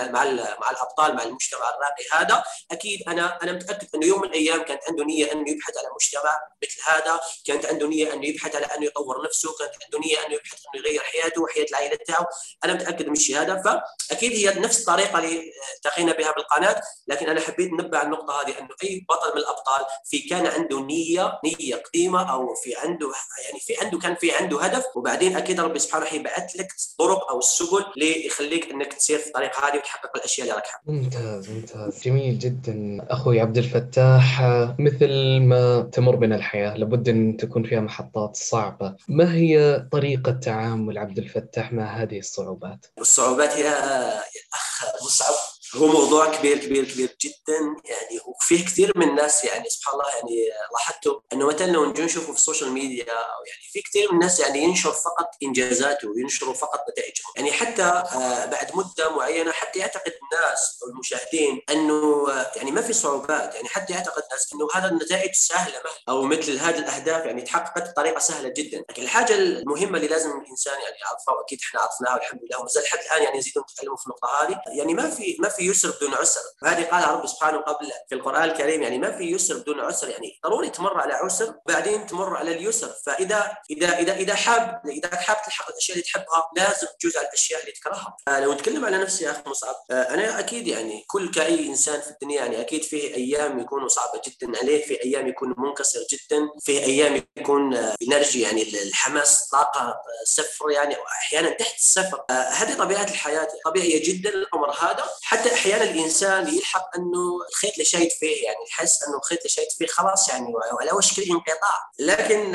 مع 0.60 0.70
الأبطال 0.70 1.16
مع 1.16 1.22
المجتمع 1.22 1.60
الراقي 1.60 2.04
هذا. 2.12 2.44
أكيد 2.70 3.08
أنا 3.08 3.38
أنا 3.42 3.52
متأكد 3.52 3.88
أنه 3.94 4.06
يوم 4.06 4.20
من 4.20 4.28
الأيام 4.28 4.62
كانت 4.62 4.82
عنده 4.88 5.04
نية 5.04 5.32
انه 5.32 5.50
يبحث 5.50 5.78
على 5.78 5.88
مجتمع 5.94 6.40
مثل 6.62 6.80
هذا. 6.90 7.20
كانت 7.46 7.66
عنده 7.66 7.88
نية 7.88 8.12
انه 8.12 8.26
يبحث 8.26 8.56
على 8.56 8.66
انه 8.66 8.86
يطور 8.86 9.24
نفسه. 9.24 9.48
كانت 9.58 9.72
عنده 9.84 9.98
نية 9.98 10.26
انه 10.26 10.34
يبحث 10.34 10.58
انه 10.74 10.82
يغير 10.84 11.00
حياته 11.00 11.42
وحياة 11.42 11.66
العائله 11.70 11.96
تاعه 12.06 12.26
أنا 12.64 12.72
متأكد 12.72 13.06
من 13.06 13.12
الشيء 13.12 13.38
هذا. 13.40 13.82
فأكيد 14.08 14.32
هي 14.32 14.60
نفس 14.60 14.80
الطريقة 14.80 15.18
اللي 15.18 15.52
التقينا 15.76 16.12
بها 16.12 16.32
بالقناة. 16.32 16.82
لكن 17.08 17.28
أنا 17.28 17.40
حبيت 17.56 17.72
ننبه 17.72 17.98
على 17.98 18.06
النقطة 18.06 18.42
هذه 18.42 18.58
إنه 18.58 18.68
أي 18.84 19.06
بطل 19.08 19.34
من 19.34 19.38
الأبطال 19.38 19.86
في 20.04 20.18
كان 20.18 20.46
عنده 20.46 20.80
نية 20.80 21.40
نية 21.44 21.74
قديمة 21.74 22.32
أو 22.32 22.54
في 22.54 22.74
عنده 22.76 23.12
يعني 23.46 23.60
في 23.60 23.74
عنده 23.84 23.98
كان 23.98 24.14
في 24.14 24.32
عنده 24.32 24.62
هدف 24.62 24.84
وبعدين 24.96 25.36
أكيد 25.36 25.60
ربي 25.60 25.78
سبحانه 25.78 26.06
يبعث 26.14 26.56
لك 26.56 26.68
طرق 26.98 27.30
أو 27.30 27.38
السبل 27.38 27.84
ليخليك 27.96 28.70
إنك 28.70 28.92
تسير 28.92 29.18
في 29.18 29.26
الطريق 29.26 29.64
هذه 29.64 29.76
وتحقق 29.76 30.16
الأشياء 30.16 30.46
اللي 30.46 30.56
راك 30.56 30.66
ممتاز 30.86 31.50
ممتاز. 31.50 32.02
جميل 32.02 32.38
جدا. 32.38 33.06
أخوي 33.10 33.40
عبد 33.40 33.58
الفتاح 33.58 34.42
مثل 34.78 35.40
ما 35.40 35.90
تمر 35.92 36.16
بنا 36.16 36.36
الحياة 36.36 36.76
لابد 36.76 37.08
أن 37.08 37.36
تكون 37.36 37.64
فيها 37.64 37.80
محطات 37.80 38.36
صعبة. 38.36 38.96
ما 39.08 39.34
هي 39.34 39.82
طريقة 39.92 40.32
تعامل 40.32 40.98
عبد 40.98 41.18
الفتاح 41.18 41.72
مع 41.72 42.02
هذه 42.02 42.18
الصعوبات؟ 42.18 42.86
الصعوبات 42.98 43.56
يا 43.56 44.18
أخ 44.54 44.84
مصعب. 45.04 45.34
هو 45.76 45.86
موضوع 45.86 46.36
كبير 46.36 46.58
كبير 46.58 46.84
كبير 46.84 47.16
جدا. 47.20 47.58
يعني 47.84 48.20
وفيه 48.26 48.64
كثير 48.64 48.92
من 48.96 49.08
الناس 49.08 49.44
يعني 49.44 49.68
سبحان 49.68 49.94
الله 49.94 50.14
يعني 50.14 50.48
لاحظته 50.72 51.22
إنه 51.32 51.46
مثلا 51.46 51.66
لو 51.66 51.84
نجي 51.84 52.02
نشوفه 52.02 52.32
في 52.32 52.38
ال 52.38 52.43
social 52.43 52.70
media 52.72 53.12
أو 53.12 53.44
يعني 53.46 53.62
في 53.72 53.82
كثير 53.82 54.12
من 54.12 54.14
الناس 54.14 54.40
يعني 54.40 54.58
ينشر 54.58 54.92
فقط 54.92 55.30
إنجازاته 55.42 56.08
وينشروا 56.08 56.54
فقط 56.54 56.80
نتائجهم 56.90 57.32
يعني 57.36 57.52
حتى 57.52 57.82
آه، 57.82 58.46
بعد 58.46 58.70
مدة 58.74 59.16
معينة 59.16 59.52
حتى 59.52 59.78
يعتقد 59.78 60.12
الناس 60.22 60.78
أو 60.82 60.88
المشاهدين 60.88 61.62
إنه 61.70 62.26
آه، 62.30 62.52
يعني 62.56 62.70
ما 62.70 62.82
في 62.82 62.92
صعوبات. 62.92 63.54
يعني 63.54 63.68
حتى 63.68 63.92
يعتقد 63.92 64.22
الناس 64.22 64.52
إنه 64.54 64.68
هذا 64.74 64.88
النتائج 64.88 65.34
سهلة 65.34 65.74
أو 66.08 66.22
مثل 66.22 66.58
هذه 66.58 66.78
الأهداف 66.78 67.24
يعني 67.24 67.42
تحققت 67.42 67.90
بطريقة 67.90 68.18
سهلة 68.18 68.48
جدا. 68.48 68.78
لكن 68.78 69.02
الحاجة 69.02 69.34
المهمة 69.34 69.96
اللي 69.96 70.08
لازم 70.08 70.30
الإنسان 70.30 70.74
يعني 70.74 70.96
يعرفها 71.04 71.34
وأكيد 71.34 71.58
إحنا 71.68 71.80
عرفناها 71.80 72.14
والحمد 72.14 72.40
لله 72.44 72.60
وما 72.60 72.68
زال 72.68 72.82
لحد 72.82 72.98
الآن 72.98 73.22
يعني 73.22 73.38
يزيدون 73.38 73.64
يتعلموا 73.72 73.96
في 73.96 74.06
النقطة 74.06 74.28
هذه. 74.42 74.78
يعني 74.78 74.94
ما 74.94 75.10
في 75.10 75.36
ما 75.38 75.48
في 75.48 75.65
يسر 75.66 75.90
بدون 75.90 76.14
عسر. 76.14 76.40
وهذه 76.62 76.84
قالها 76.84 77.12
رب 77.12 77.26
سبحانه 77.26 77.58
قبل 77.58 77.90
في 78.08 78.14
القرآن 78.14 78.44
الكريم 78.44 78.82
يعني 78.82 78.98
ما 78.98 79.18
في 79.18 79.24
يسر 79.24 79.58
بدون 79.58 79.80
عسر 79.80 80.08
يعني 80.08 80.40
ضروري 80.46 80.70
تمر 80.70 81.00
على 81.00 81.14
عسر 81.14 81.54
بعدين 81.68 82.06
تمر 82.06 82.36
على 82.36 82.50
اليسر. 82.50 82.90
فإذا 83.06 83.56
إذا 83.70 83.98
إذا 83.98 84.14
إذا 84.14 84.34
حاب 84.34 84.80
إذا 84.86 85.16
حاب 85.16 85.36
تلحق 85.44 85.70
الأشياء 85.70 85.98
اللي 85.98 86.08
تحبها 86.08 86.50
لازم 86.56 86.86
تجوز 87.00 87.16
على 87.16 87.26
الأشياء 87.26 87.60
اللي 87.60 87.72
تكرهها. 87.72 88.16
لو 88.40 88.52
نتكلم 88.52 88.84
على 88.84 88.98
نفسي 88.98 89.24
يا 89.24 89.30
أخ 89.30 89.36
مصعب 89.46 89.74
أنا 89.90 90.38
أكيد 90.38 90.66
يعني 90.66 91.04
كل 91.06 91.30
كأي 91.30 91.66
إنسان 91.66 92.00
في 92.00 92.10
الدنيا 92.10 92.36
يعني 92.36 92.60
أكيد 92.60 92.82
فيه 92.82 93.14
أيام 93.14 93.60
يكونوا 93.60 93.88
صعبة 93.88 94.20
جدا 94.26 94.58
عليه 94.58 94.86
في 94.86 95.04
أيام 95.04 95.28
يكون 95.28 95.54
منكسر 95.58 96.00
جدا 96.10 96.48
في 96.60 96.84
أيام 96.84 97.22
يكون 97.36 97.76
انرجي 97.76 98.42
يعني 98.42 98.62
الحماس 98.82 99.48
طاقة 99.48 100.00
صفر 100.24 100.70
يعني 100.70 100.96
أحيانا 101.06 101.50
تحت 101.50 101.76
الصفر 101.76 102.24
هذه 102.30 102.74
طبيعة 102.78 103.04
الحياة 103.04 103.48
طبيعية 103.64 104.02
جدا 104.04 104.30
الأمر 104.30 104.70
هذا 104.70 105.04
حتى 105.22 105.45
أحيانا 105.52 105.84
الإنسان 105.84 106.54
يلحق 106.54 106.96
أنه 106.96 107.46
الخيط 107.50 107.72
اللي 107.72 107.84
شايد 107.84 108.10
فيه 108.10 108.44
يعني 108.44 108.58
يحس 108.68 109.02
أنه 109.02 109.16
الخيط 109.18 109.38
اللي 109.38 109.50
شايد 109.50 109.68
فيه 109.78 109.86
خلاص 109.86 110.28
يعني 110.28 110.52
على 110.80 110.92
وشك 110.92 111.18
الانقطاع 111.18 111.90
لكن 111.98 112.52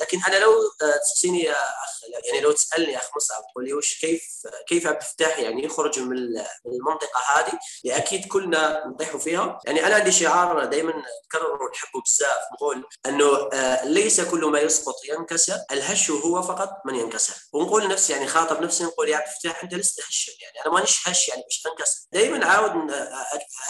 لكن 0.00 0.20
أنا 0.28 0.36
لو 0.36 0.52
تسالني 1.14 1.42
يا 1.42 1.52
أخ 1.52 1.94
يعني 2.24 2.40
لو 2.40 2.52
تسألني 2.52 2.96
أخ 2.96 3.10
مصعب 3.16 3.42
تقول 3.52 3.64
لي 3.64 3.72
وش 3.72 4.00
كيف 4.00 4.22
كيف 4.68 4.86
عبد 4.86 5.02
الفتاح 5.02 5.38
يعني 5.38 5.64
يخرج 5.64 5.98
من 6.00 6.16
المنطقة 6.66 7.20
هذه؟ 7.36 7.58
اللي 7.84 7.96
أكيد 7.96 8.28
كلنا 8.28 8.86
نطيحوا 8.86 9.20
فيها. 9.20 9.60
يعني 9.66 9.86
أنا 9.86 9.94
عندي 9.94 10.12
شعار 10.12 10.64
دائما 10.64 10.92
نكرره 11.26 11.62
ونحبه 11.62 12.00
بزاف 12.04 12.40
نقول 12.52 12.84
أنه 13.06 13.48
ليس 13.84 14.20
كل 14.20 14.44
ما 14.44 14.60
يسقط 14.60 14.94
ينكسر 15.08 15.56
الهش 15.72 16.10
هو 16.10 16.42
فقط 16.42 16.70
من 16.84 16.94
ينكسر. 16.94 17.34
ونقول 17.52 17.88
نفسي 17.88 18.12
يعني 18.12 18.26
خاطب 18.26 18.62
نفسي 18.62 18.84
نقول 18.84 19.08
يا 19.08 19.16
عبد 19.16 19.26
الفتاح 19.28 19.62
أنت 19.62 19.74
لست 19.74 20.00
هش 20.08 20.30
يعني 20.42 20.66
أنا 20.66 20.74
مانيش 20.74 21.08
هش 21.08 21.28
يعني 21.28 21.42
مش 21.48 21.66
انكسر 21.66 22.00
دائما 22.12 22.33
نعاود 22.38 22.90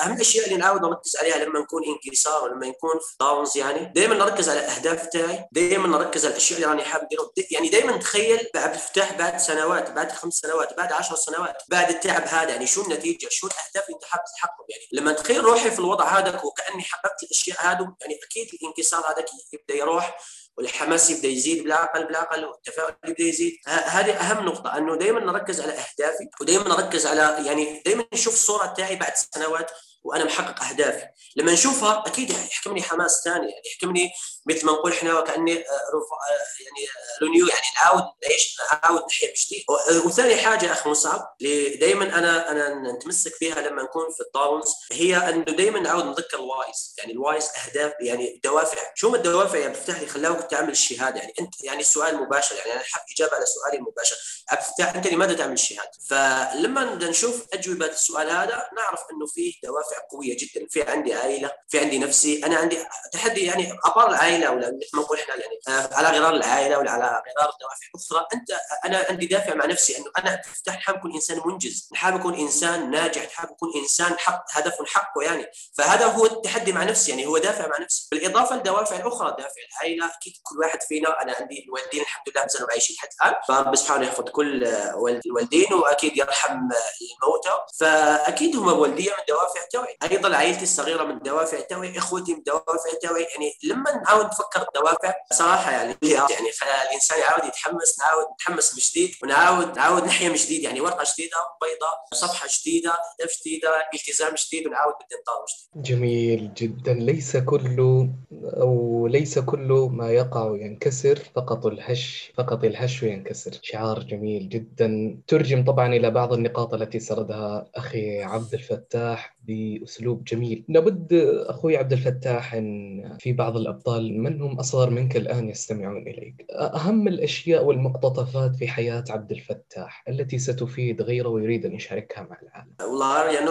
أهم 0.01 0.13
الاشياء 0.13 0.47
اللي 0.47 0.57
نعاود 0.57 0.83
نركز 0.83 1.17
عليها 1.17 1.37
لما 1.45 1.61
نكون 1.61 1.83
انكسار 1.85 2.45
ولما 2.45 2.67
يكون 2.67 2.99
في 3.01 3.17
داونز 3.21 3.57
يعني 3.57 3.93
دائما 3.95 4.15
نركز 4.15 4.49
على 4.49 4.61
الأهداف 4.61 5.07
تاعي 5.07 5.49
دائما 5.53 5.89
نركز 5.89 6.25
على 6.25 6.33
الأشياء 6.33 6.59
اللي 6.59 6.71
راني 6.71 6.85
حابب 6.85 7.05
نديرها 7.05 7.31
يعني 7.51 7.69
دائما 7.69 7.97
تخيل 7.97 8.49
عبد 8.57 8.75
الفتاح 8.75 9.13
بعد 9.13 9.39
سنوات 9.39 9.91
بعد 9.91 10.13
خمس 10.13 10.35
سنوات 10.35 10.77
بعد 10.77 10.93
عشر 10.93 11.15
سنوات 11.15 11.63
بعد 11.69 11.91
التعب 11.91 12.23
هذا 12.27 12.51
يعني 12.51 12.67
شو 12.67 12.83
النتيجة؟ 12.83 13.29
شو 13.31 13.47
الأهداف 13.47 13.89
اللي 13.89 13.95
أنت 13.95 14.05
حابب 14.05 14.25
تحقق 14.37 14.65
يعني 14.69 14.89
لما 14.93 15.13
تخيل 15.13 15.45
روحي 15.45 15.71
في 15.71 15.79
الوضع 15.79 16.19
هذا 16.19 16.41
وكأني 16.45 16.83
حققت 16.83 17.23
الأشياء 17.23 17.61
هذه 17.61 17.95
يعني 18.01 18.19
أكيد 18.25 18.49
الإنكسار 18.55 19.01
هذا 19.01 19.25
يبدأ 19.53 19.75
يروح. 19.75 20.17
والحماس 20.59 21.11
يبدأ 21.11 21.29
يزيد 21.29 21.63
بالعقل 21.63 22.05
بالعقل 22.07 22.45
والتفاؤل 22.45 22.95
يبدأ 23.05 23.23
يزيد. 23.23 23.57
هذه 23.67 24.13
أهم 24.13 24.45
نقطة 24.45 24.79
أنه 24.79 24.97
دائما 24.97 25.21
نركز 25.21 25.61
على 25.61 25.73
أهدافي 25.73 26.29
ودائما 26.41 26.69
نركز 26.69 27.07
على 27.07 27.47
يعني 27.47 27.83
دائما 27.87 28.05
نشوف 28.13 28.35
الصورة 28.35 28.67
تاعي 28.67 28.97
بعد 28.97 29.13
سنوات 29.15 29.71
وأنا 30.03 30.25
محقق 30.25 30.65
أهدافي. 30.65 31.07
لما 31.37 31.53
نشوفها 31.53 32.07
أكيد 32.07 32.31
يحكمني 32.31 32.83
حماس 32.83 33.23
ثاني 33.25 33.51
يعني 33.51 33.63
يحكمني 33.73 34.11
مثل 34.47 34.67
ما 34.67 34.73
نقول 34.73 34.93
إحنا 34.93 35.19
وكأني 35.19 35.53
يعني 35.53 36.87
renew 37.23 37.47
يعني 37.47 37.63
نعاود 37.83 38.05
نعيش 38.29 38.57
نعاود 38.73 39.03
نحيا 39.11 39.33
جديد 39.47 39.65
وثاني 40.05 40.37
حاجة 40.37 40.73
اخ 40.73 40.87
مصعب 40.87 41.35
اللي 41.41 41.77
دائما 41.77 42.19
أنا 42.19 42.51
أنا 42.51 42.93
نتمسك 42.93 43.35
فيها 43.35 43.61
لما 43.61 43.83
نكون 43.83 44.13
في 44.13 44.21
ال 44.21 44.30
downs 44.30 44.75
هي 44.93 45.17
إنه 45.17 45.45
دائما 45.45 45.81
نعاود 45.81 46.05
نتذكر 46.05 46.39
ال 46.39 46.48
whys. 46.48 46.95
يعني 46.99 47.13
ال 47.13 47.20
whys 47.20 47.49
أهداف 47.67 47.93
يعني 48.01 48.41
دوافع. 48.45 48.79
شو 48.95 49.15
الدوافع 49.15 49.59
يا 49.59 49.69
بفتح 49.69 50.01
لي 50.01 50.07
خلاوك 50.07 50.41
تعمل 50.41 50.71
الشهاده 50.71 51.21
يعني 51.21 51.35
أنت 51.41 51.65
يعني 51.65 51.83
سؤال 51.83 52.23
مباشر 52.23 52.57
يعني 52.57 52.73
أنا 52.73 52.83
حاب 52.83 53.05
إجابة 53.17 53.37
على 53.37 53.47
سؤالي 53.47 53.77
المباشر 53.77 54.17
عبد 54.51 54.63
الفتاح 54.63 54.95
أنت 54.95 55.07
لماذا 55.07 55.35
تعمل 55.35 55.53
الشهاده؟ 55.53 55.91
فلما 56.09 56.95
نشوف 56.95 57.47
أجوبة 57.53 57.87
السؤال 57.87 58.31
هذا 58.31 58.69
نعرف 58.77 59.01
إنه 59.13 59.27
فيه 59.27 59.53
دوافع 59.63 59.97
قوية 60.11 60.37
جدا. 60.37 60.67
في 60.71 60.83
عندي 60.83 61.15
عائلة 61.15 61.53
في 61.69 61.79
عندي 61.79 61.99
نفسي. 61.99 62.45
أنا 62.45 62.57
عندي 62.57 62.79
تحدي 63.13 63.45
يعني 63.45 63.73
أبار 63.85 64.09
العائلة. 64.11 64.34
ولا 64.35 64.67
مثل 64.67 64.91
ما 64.95 65.03
نقول 65.03 65.19
إحنا 65.19 65.35
يعني 65.35 65.89
على 65.93 66.19
غرار 66.19 66.35
العائلة 66.35 66.79
ولا 66.79 66.91
على 66.91 67.05
غرار 67.05 67.53
دوافع 67.61 67.87
أخرى 67.95 68.27
أنت 68.35 68.51
أنا 68.85 69.07
عندي 69.11 69.27
دافع 69.27 69.55
مع 69.55 69.67
نفسي 69.67 69.99
إنه 69.99 70.07
أنا 70.19 70.41
افتح 70.41 70.81
حاب 70.81 70.97
أكون 70.97 71.13
إنسان 71.15 71.41
منجز 71.47 71.89
حاب 71.95 72.15
أكون 72.15 72.35
إنسان 72.35 72.91
ناجح 72.91 73.31
حاب 73.31 73.51
أكون 73.51 73.73
إنسان 73.77 74.19
حق 74.19 74.45
هدف 74.51 74.75
حقه 74.87 75.23
يعني. 75.23 75.47
فهذا 75.79 76.07
هو 76.07 76.27
التحدي 76.27 76.73
مع 76.73 76.85
نفسي 76.85 77.11
يعني 77.11 77.27
هو 77.27 77.39
دافع 77.39 77.69
مع 77.69 77.79
نفسي. 77.79 78.09
بالإضافة 78.11 78.57
لدوافع 78.57 78.97
الاخرى 78.97 79.31
دافع 79.39 79.61
العائلة 79.73 80.07
أكيد 80.07 80.33
كل 80.43 80.59
واحد 80.59 80.83
فينا 80.83 81.23
أنا 81.23 81.35
عندي 81.41 81.65
الوالدين 81.65 82.01
الحمد 82.01 82.29
لله 82.29 82.43
ما 82.43 82.49
زالوا 82.49 82.71
عايشين 82.71 82.97
حتى 82.99 83.17
الآن. 83.23 83.35
فرب 83.49 83.75
سبحانه 83.75 84.07
يحفظ 84.07 84.25
كل 84.25 84.65
الوالدين 84.65 85.73
وأكيد 85.73 86.17
يرحم 86.17 86.53
الموتى. 86.53 87.59
فأكيد 87.81 88.57
هم 88.57 88.79
والدية 88.79 89.11
من 89.11 89.25
دوافع 89.29 89.61
توعي. 89.73 89.97
أيضا 90.03 90.37
عائلتي 90.37 90.63
الصغيرة 90.63 91.05
من 91.05 91.19
دوافع 91.19 91.61
توعي 91.61 91.99
إخوتي 91.99 92.35
من 92.35 92.43
دوافع 92.43 92.91
توعي. 93.03 93.23
يعني 93.23 93.59
لما 93.63 94.03
نعاود 94.25 94.33
نفكر 94.33 94.63
الدوافع 94.69 95.15
صراحة 95.33 95.71
يعني 95.71 95.97
يعني 96.03 96.51
الإنسان 96.89 97.19
يعاود 97.21 97.45
يتحمس 97.45 97.99
نعاود 97.99 98.27
نتحمس 98.35 98.75
من 98.75 98.81
جديد 98.81 99.15
ونعاود 99.23 99.77
نعاود 99.77 100.05
نحيا 100.05 100.29
من 100.29 100.35
جديد. 100.35 100.63
يعني 100.63 100.81
ورقة 100.81 101.05
جديدة 101.13 101.37
بيضاء 101.63 102.05
صفحة 102.15 102.49
جديدة 102.61 102.91
اهداف 102.91 103.37
جديدة 103.41 103.71
التزام 103.95 104.35
جديد 104.35 104.67
ونعاود 104.67 104.95
نطور 104.95 105.45
جديد. 105.49 105.83
جميل 105.83 106.55
جدا. 106.55 106.93
ليس 106.93 107.37
كل 107.37 108.09
أو 108.45 109.07
ليس 109.07 109.39
كل 109.39 109.89
ما 109.93 110.11
يقع 110.11 110.57
ينكسر 110.57 111.17
فقط 111.17 111.67
الهش 111.67 112.33
فقط 112.37 112.65
الهش 112.65 113.03
ينكسر. 113.03 113.59
شعار 113.63 114.03
جميل 114.03 114.49
جدا. 114.49 115.19
ترجم 115.27 115.65
طبعا 115.65 115.95
إلى 115.95 116.11
بعض 116.11 116.33
النقاط 116.33 116.75
التي 116.75 116.99
سردها 117.01 117.71
أخي 117.75 118.23
عبد 118.23 118.55
الفتاح 118.55 119.37
بأسلوب 119.45 120.25
جميل. 120.25 120.65
لابد 120.69 121.13
أخوي 121.47 121.77
عبد 121.77 121.93
الفتاح 121.93 122.55
إن 122.55 123.17
في 123.19 123.33
بعض 123.33 123.57
الأبطال 123.57 124.19
من 124.19 124.43
هم 124.43 124.59
أصغر 124.59 124.91
منك 124.91 125.17
الآن 125.17 125.49
يستمعون 125.49 126.03
إليك. 126.03 126.47
أهم 126.51 127.09
الأشياء 127.09 127.65
والمقتطفات 127.65 128.57
في 128.57 128.69
حياة 128.69 129.05
عبد 129.11 129.31
الفتاح 129.31 130.05
التي 130.09 130.39
ستفيد 130.39 131.03
غيره 131.03 131.29
ويريد 131.29 131.67
أن 131.67 131.75
يشاركها 131.75 132.23
مع 132.23 132.39
العالم. 132.43 132.75
والله 132.81 133.33
يعني 133.33 133.51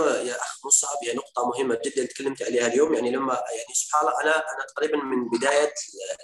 مصعب 0.66 0.98
هي 1.04 1.14
نقطة 1.14 1.48
مهمة 1.48 1.80
جدا 1.86 2.06
تكلمت 2.06 2.44
عليها 2.44 2.68
اليوم. 2.68 2.94
يعني 2.94 3.12
لما 3.12 3.34
يعني 3.34 3.74
سبحان 3.74 4.02
الله 4.02 4.22
أنا 4.22 4.36
أنا 4.36 4.66
تقريبا 4.76 4.98
من 4.98 5.30
بداية 5.30 5.74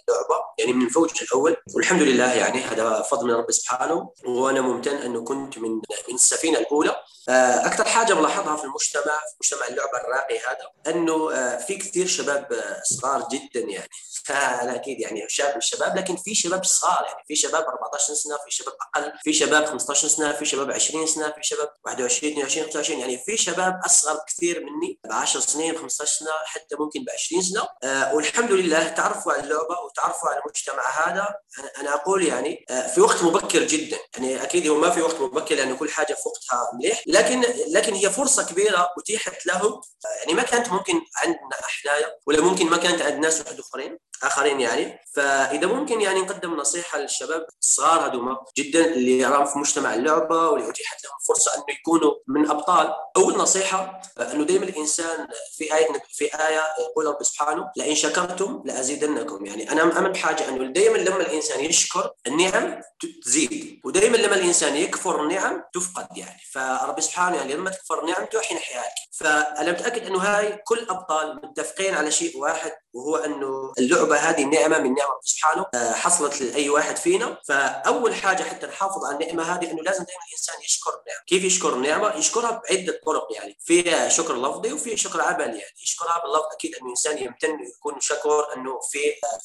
اللعبة 0.10 0.44
يعني 0.60 0.74
من 0.74 0.86
الفوج 0.86 1.10
الأول. 1.22 1.56
والحمد 1.76 2.02
لله 2.02 2.34
يعني 2.34 2.62
هذا 2.62 3.02
فضل 3.02 3.28
من 3.28 3.34
رب 3.34 3.52
سبحانه. 3.52 4.14
وأنا 4.26 4.62
ممتن 4.62 4.96
انه 4.96 5.24
كنت 5.24 5.58
من 5.58 5.72
من 6.10 6.16
السفينة 6.16 6.60
الأولى. 6.60 6.96
أكثر 7.30 7.86
حاجة 7.86 8.14
بلاحظها 8.14 8.56
في 8.56 8.64
المجتمع 8.64 9.04
في 9.04 9.36
مجتمع 9.44 9.68
اللعبة 9.68 9.98
الراقي 9.98 10.40
هذا 10.40 10.94
أنه 10.96 11.30
في 11.58 11.78
كثير 11.78 12.08
شباب 12.08 12.48
صغار 12.84 13.28
جدا 13.32 13.60
يعني. 13.60 13.90
فانا 14.26 14.76
أكيد 14.76 15.00
يعني 15.00 15.26
شاب 15.30 15.52
من 15.52 15.58
الشباب 15.58 15.98
لكن 15.98 16.16
في 16.16 16.36
شباب 16.36 16.64
صغار 16.64 17.04
يعني. 17.04 17.24
في 17.28 17.36
شباب 17.36 17.64
14 17.64 18.14
سنة 18.14 18.36
في 18.46 18.52
شباب 18.52 18.74
أقل 18.82 19.12
في 19.24 19.34
شباب 19.34 19.66
15 19.66 20.08
سنة 20.08 20.32
في 20.32 20.46
شباب 20.46 20.72
20 20.72 21.08
سنة 21.08 21.30
في 21.30 21.44
شباب 21.44 21.70
21 21.86 22.32
22 22.32 22.66
25 22.66 23.00
يعني 23.00 23.18
في 23.18 23.38
شباب 23.38 23.80
أصغر 23.86 24.20
كثير 24.30 24.60
مني 24.60 25.00
ب 25.04 25.12
10 25.12 25.40
سنين 25.40 25.78
15 25.78 26.20
سنة 26.20 26.32
حتى 26.46 26.76
ممكن 26.80 27.04
ب 27.04 27.10
20 27.10 27.42
سنة. 27.42 27.68
آه 27.84 28.16
والحمد 28.16 28.52
لله 28.52 28.88
تعرفوا 28.88 29.32
على 29.34 29.44
اللعبة 29.44 29.80
وتعرفوا 29.86 30.30
على 30.30 30.40
المجتمع 30.40 30.84
هذا. 31.08 31.36
أنا 31.78 31.94
أقول 31.94 32.26
يعني 32.26 32.66
آه 32.70 32.88
في 32.88 33.02
وقت 33.02 33.24
مبكر 33.24 33.64
جدا. 33.64 33.98
يعني 34.16 34.44
أكيد 34.44 34.68
هو 34.68 34.76
ما 34.76 34.90
في 34.90 35.02
وقت 35.02 35.22
مبكر 35.22 35.56
لأنه 35.56 35.76
كل 35.76 35.90
حاجة 35.90 36.14
في 36.14 36.22
وقتها 36.26 36.72
مليح. 36.74 37.04
لكن 37.08 37.44
لكن 37.68 37.94
هي 37.94 38.10
فرصة 38.10 38.46
كبيرة 38.46 38.90
أتيحت 39.00 39.46
لهم. 39.46 39.82
يعني 40.20 40.34
ما 40.34 40.44
كانت 40.44 40.70
ممكن 40.70 41.02
عندنا 41.18 41.60
إحنا 41.66 41.92
ولا 42.28 42.42
ممكن 42.42 42.66
ما 42.66 42.78
كانت 42.78 43.02
عند 43.02 43.20
ناس 43.20 43.42
اخرين 43.42 43.98
آخرين 44.24 44.60
يعني. 44.60 45.00
فإذا 45.16 45.68
ممكن 45.68 46.02
يعني 46.02 46.22
نقدم 46.22 46.56
نصيحة 46.56 47.00
للشباب 47.00 47.46
الصغار 47.62 48.06
هذوما 48.06 48.38
جدا 48.58 48.86
اللي 48.86 49.26
راهم 49.26 49.46
في 49.46 49.60
مجتمع 49.60 49.94
اللعبة 49.94 50.50
واللي 50.50 50.70
اتيحت 50.70 51.04
لهم 51.04 51.14
فرصة 51.28 51.56
إنه 51.56 51.66
يكونوا 51.80 52.14
من 52.28 52.50
أبطال. 52.50 52.94
أول 53.18 53.38
نصيحة 53.38 54.02
إنه 54.34 54.44
دائما 54.44 54.66
الإنسان 54.66 55.28
في 55.58 55.76
آية 55.76 55.88
في 56.10 56.26
آية 56.26 56.64
يقول 56.80 57.06
رب 57.06 57.24
سبحانه 57.24 57.72
لئن 57.78 57.96
شكرتم 57.96 58.64
لأزيدنكم. 58.66 59.46
يعني 59.46 59.72
أنا 59.72 59.84
اهم 59.84 60.16
حاجة 60.16 60.50
إنه 60.50 60.72
دائما 60.72 60.98
لما 60.98 61.22
الإنسان 61.22 61.66
يشكر 61.66 62.12
النعم 62.28 62.82
تزيد. 63.26 63.80
ودائما 63.86 64.18
لما 64.18 64.36
الإنسان 64.36 64.76
يكفر 64.76 65.24
النعم 65.24 65.64
تفقد 65.74 66.18
يعني. 66.18 66.40
فرب 66.52 67.00
سبحانه 67.00 67.38
يعني 67.38 67.54
لما 67.54 67.70
تكفر 67.70 68.06
نعمته 68.06 68.42
حين 68.42 68.58
حياك 68.58 68.94
فأنا 69.12 69.72
متأكد 69.72 70.06
إنه 70.06 70.20
هاي 70.20 70.58
كل 70.66 70.88
أبطال 70.90 71.36
متفقين 71.44 71.94
على 71.96 72.12
شيء 72.12 72.38
واحد 72.38 72.72
وهو 72.94 73.16
إنه 73.16 73.74
اللعبه 74.10 74.30
هذه 74.30 74.44
نعمه 74.46 74.80
من 74.80 74.94
نعم 74.94 75.20
سبحانه 75.24 75.66
حصلت 75.94 76.42
لأي 76.42 76.70
واحد 76.70 76.98
فينا. 76.98 77.38
فأول 77.48 78.16
حاجة 78.16 78.44
حتى 78.44 78.68
نحافظ 78.68 79.06
على 79.06 79.16
النعمة 79.16 79.56
هذه 79.56 79.72
إنه 79.72 79.82
لازم 79.84 80.04
دائما 80.04 80.24
الإنسان 80.28 80.56
يشكر 80.66 80.90
النعمة. 80.90 81.24
كيف 81.28 81.44
يشكر 81.44 81.74
النعمة؟ 81.74 82.16
يشكرها 82.16 82.62
بعدة 82.70 83.02
طرق 83.06 83.28
يعني. 83.32 83.58
في 83.66 84.10
شكر 84.10 84.36
لفظي 84.36 84.74
وفي 84.74 84.98
شكر 84.98 85.22
عملي 85.22 85.44
يعني. 85.60 85.76
يشكرها 85.84 86.22
باللفظ 86.24 86.46
أكيد 86.54 86.76
إنه 86.76 86.86
الإنسان 86.86 87.18
يمتن 87.18 87.58
يكون 87.78 88.00
شكور 88.00 88.54
إنه 88.56 88.80
في 88.92 89.00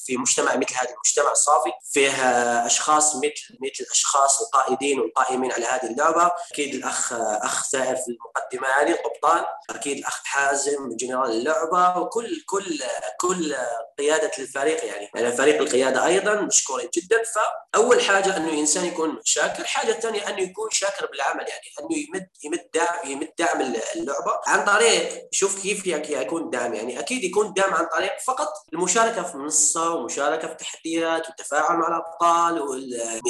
في 0.05 0.17
مجتمع 0.17 0.55
مثل 0.55 0.75
هذا 0.75 0.89
المجتمع 0.89 1.31
الصافي. 1.31 1.71
فيه 1.91 2.11
أشخاص 2.65 3.15
مثل 3.15 3.57
مثل 3.61 3.83
الاشخاص 3.83 4.41
القائدين 4.41 4.99
والقائمين 4.99 5.51
على 5.51 5.65
هذه 5.65 5.85
اللعبة. 5.85 6.31
أكيد 6.51 6.75
الأخ 6.75 7.13
أخ 7.13 7.69
ثائر 7.69 7.95
في 7.95 8.07
المقدمة 8.07 8.67
هذه 8.67 8.91
القبطان. 8.91 9.45
أكيد 9.69 9.97
الأخ 9.97 10.21
حازم 10.23 10.95
جنرال 10.95 11.31
اللعبة. 11.31 11.97
وكل 11.97 12.41
كل 12.45 12.83
كل 13.19 13.55
قيادة 13.99 14.31
الفريق 14.55 14.85
يعني. 14.85 15.09
يعني 15.15 15.31
فريق 15.31 15.61
القيادة 15.61 16.05
أيضا 16.05 16.41
مشكورين 16.41 16.89
جدا. 16.93 17.23
فأول 17.23 18.01
حاجة 18.01 18.37
أنه 18.37 18.49
الإنسان 18.49 18.85
يكون 18.85 19.19
شاكر. 19.23 19.61
الحاجة 19.61 19.91
الثانية 19.91 20.29
أنه 20.29 20.41
يكون 20.41 20.69
شاكر 20.71 21.05
بالعمل 21.05 21.45
يعني. 21.47 21.65
أنه 21.79 21.97
يمد 21.97 22.27
يمد 22.43 22.69
دعم 22.73 23.11
يمد 23.11 23.29
دعم 23.39 23.61
اللعبة 23.95 24.39
عن 24.47 24.65
طريق 24.65 25.27
شوف 25.31 25.61
كيف 25.61 25.87
يكون 25.87 26.49
دعم 26.49 26.73
يعني. 26.73 26.99
أكيد 26.99 27.23
يكون 27.23 27.53
دعم 27.53 27.73
عن 27.73 27.85
طريق 27.85 28.19
فقط 28.19 28.53
المشاركة 28.73 29.23
في 29.23 29.37
منصة 29.37 29.93
ومشاركة 29.93 30.47
في 30.47 30.53
التحديات 30.53 31.27
والتفاعل 31.27 31.77
مع 31.77 31.87
الأبطال 31.87 32.55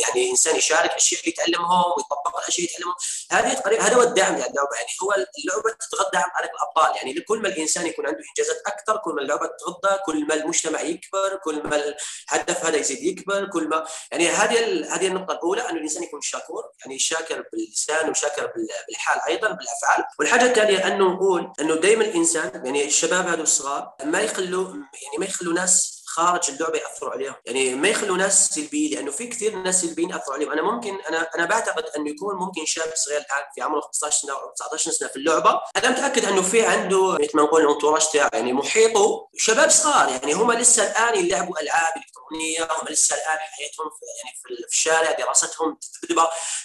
يعني 0.03 0.25
الانسان 0.25 0.55
يشارك 0.55 0.91
الاشياء 0.91 1.22
اللي 1.22 1.32
يتعلمهم 1.32 1.94
ويطبق 1.98 2.39
الأشياء 2.39 2.67
اللي 2.67 2.75
يتعلمهم. 2.75 2.96
هذه 3.32 3.62
طريقه 3.62 3.88
هذا 3.88 3.96
هو 3.96 4.01
الدعم 4.01 4.32
يعني. 4.32 4.53
يعني. 4.55 4.89
هو 5.03 5.12
اللعبة 5.12 5.77
تتغذى 5.79 6.17
عن 6.17 6.32
طريق 6.39 6.51
الأبطال 6.55 6.96
يعني. 6.96 7.22
كل 7.22 7.41
ما 7.41 7.48
الإنسان 7.48 7.88
يكون 7.88 8.08
عنده 8.08 8.20
إنجازات 8.29 8.62
أكثر 8.67 8.98
كل 8.98 9.12
ما 9.12 9.22
اللعبة 9.22 9.46
تتغذى 9.48 10.00
كل 10.05 10.27
ما 10.27 10.34
المجتمع 10.34 10.82
يكبر 10.82 11.14
كل 11.43 11.63
ما 11.63 11.75
الهدف 11.75 12.65
هذا 12.65 12.77
يزيد 12.77 13.03
يكبر 13.03 13.45
كل 13.45 13.67
ما 13.67 13.86
يعني 14.12 14.29
هذه 14.29 14.86
هذه 14.95 15.07
النقطة 15.07 15.34
الأولى 15.34 15.62
انه 15.62 15.77
الإنسان 15.77 16.03
يكون 16.03 16.22
شاكور 16.22 16.63
يعني 16.86 17.00
شاكر 17.00 17.43
باللسان 17.53 18.10
وشاكر 18.10 18.51
بالحال 18.88 19.22
أيضا 19.27 19.48
بالأفعال. 19.48 20.03
والحاجة 20.19 20.45
الثانية 20.45 20.88
أنه 20.88 21.13
نقول 21.13 21.53
أنه 21.62 21.75
دائما 21.75 22.05
الإنسان 22.05 22.65
يعني 22.65 22.86
الشباب 22.86 23.27
هذول 23.27 23.41
الصغار 23.41 23.93
ما 24.03 24.19
يخلوا 24.19 24.67
يعني 24.74 25.17
ما 25.19 25.25
يخلوا 25.25 25.53
ناس 25.53 25.94
خارج 26.15 26.50
اللعبة 26.50 26.77
يأثروا 26.77 27.12
عليهم. 27.12 27.36
يعني 27.45 27.75
ما 27.75 27.88
يخلوا 27.88 28.17
ناس 28.17 28.50
سلبيين 28.50 28.93
لأنه 28.98 29.12
في 29.12 29.27
كثير 29.27 29.55
ناس 29.55 29.81
سلبيين 29.81 30.10
ياثروا 30.10 30.36
عليهم. 30.36 30.51
أنا 30.51 30.62
ممكن 30.62 30.95
أنا 31.10 31.29
أنا 31.36 31.45
بعتقد 31.45 31.84
أنه 31.98 32.10
يكون 32.10 32.36
ممكن 32.36 32.65
شاب 32.65 32.93
صغير 32.95 33.17
الان 33.17 33.43
في 33.55 33.62
عمره 33.62 33.81
15 33.81 34.19
سنة 34.22 34.34
أو 34.34 34.53
19 34.55 34.91
سنة 34.91 35.10
في 35.10 35.15
اللعبة. 35.15 35.62
أنا 35.77 35.89
متأكد 35.89 36.25
أنه 36.25 36.41
في 36.41 36.65
عنده 36.65 37.13
مثل 37.13 37.38
ما 37.38 37.43
نقول 37.43 37.62
الانتوراج 37.62 38.10
تاعه 38.13 38.29
يعني 38.34 38.53
محيطه 38.53 39.27
شباب 39.38 39.69
صغار. 39.69 40.10
يعني 40.10 40.34
هم 40.34 40.51
لسه 40.51 40.84
الآن 40.84 41.25
يلعبوا 41.25 41.62
ألعاب 41.62 41.93
إلكترونية 41.98 42.63
هم 42.63 42.88
لسه 42.89 43.15
الآن 43.15 43.38
حياتهم 43.38 43.89
في 43.89 44.05
يعني 44.24 44.38
في 44.43 44.67
الشارع 44.67 45.12
دراستهم 45.12 45.77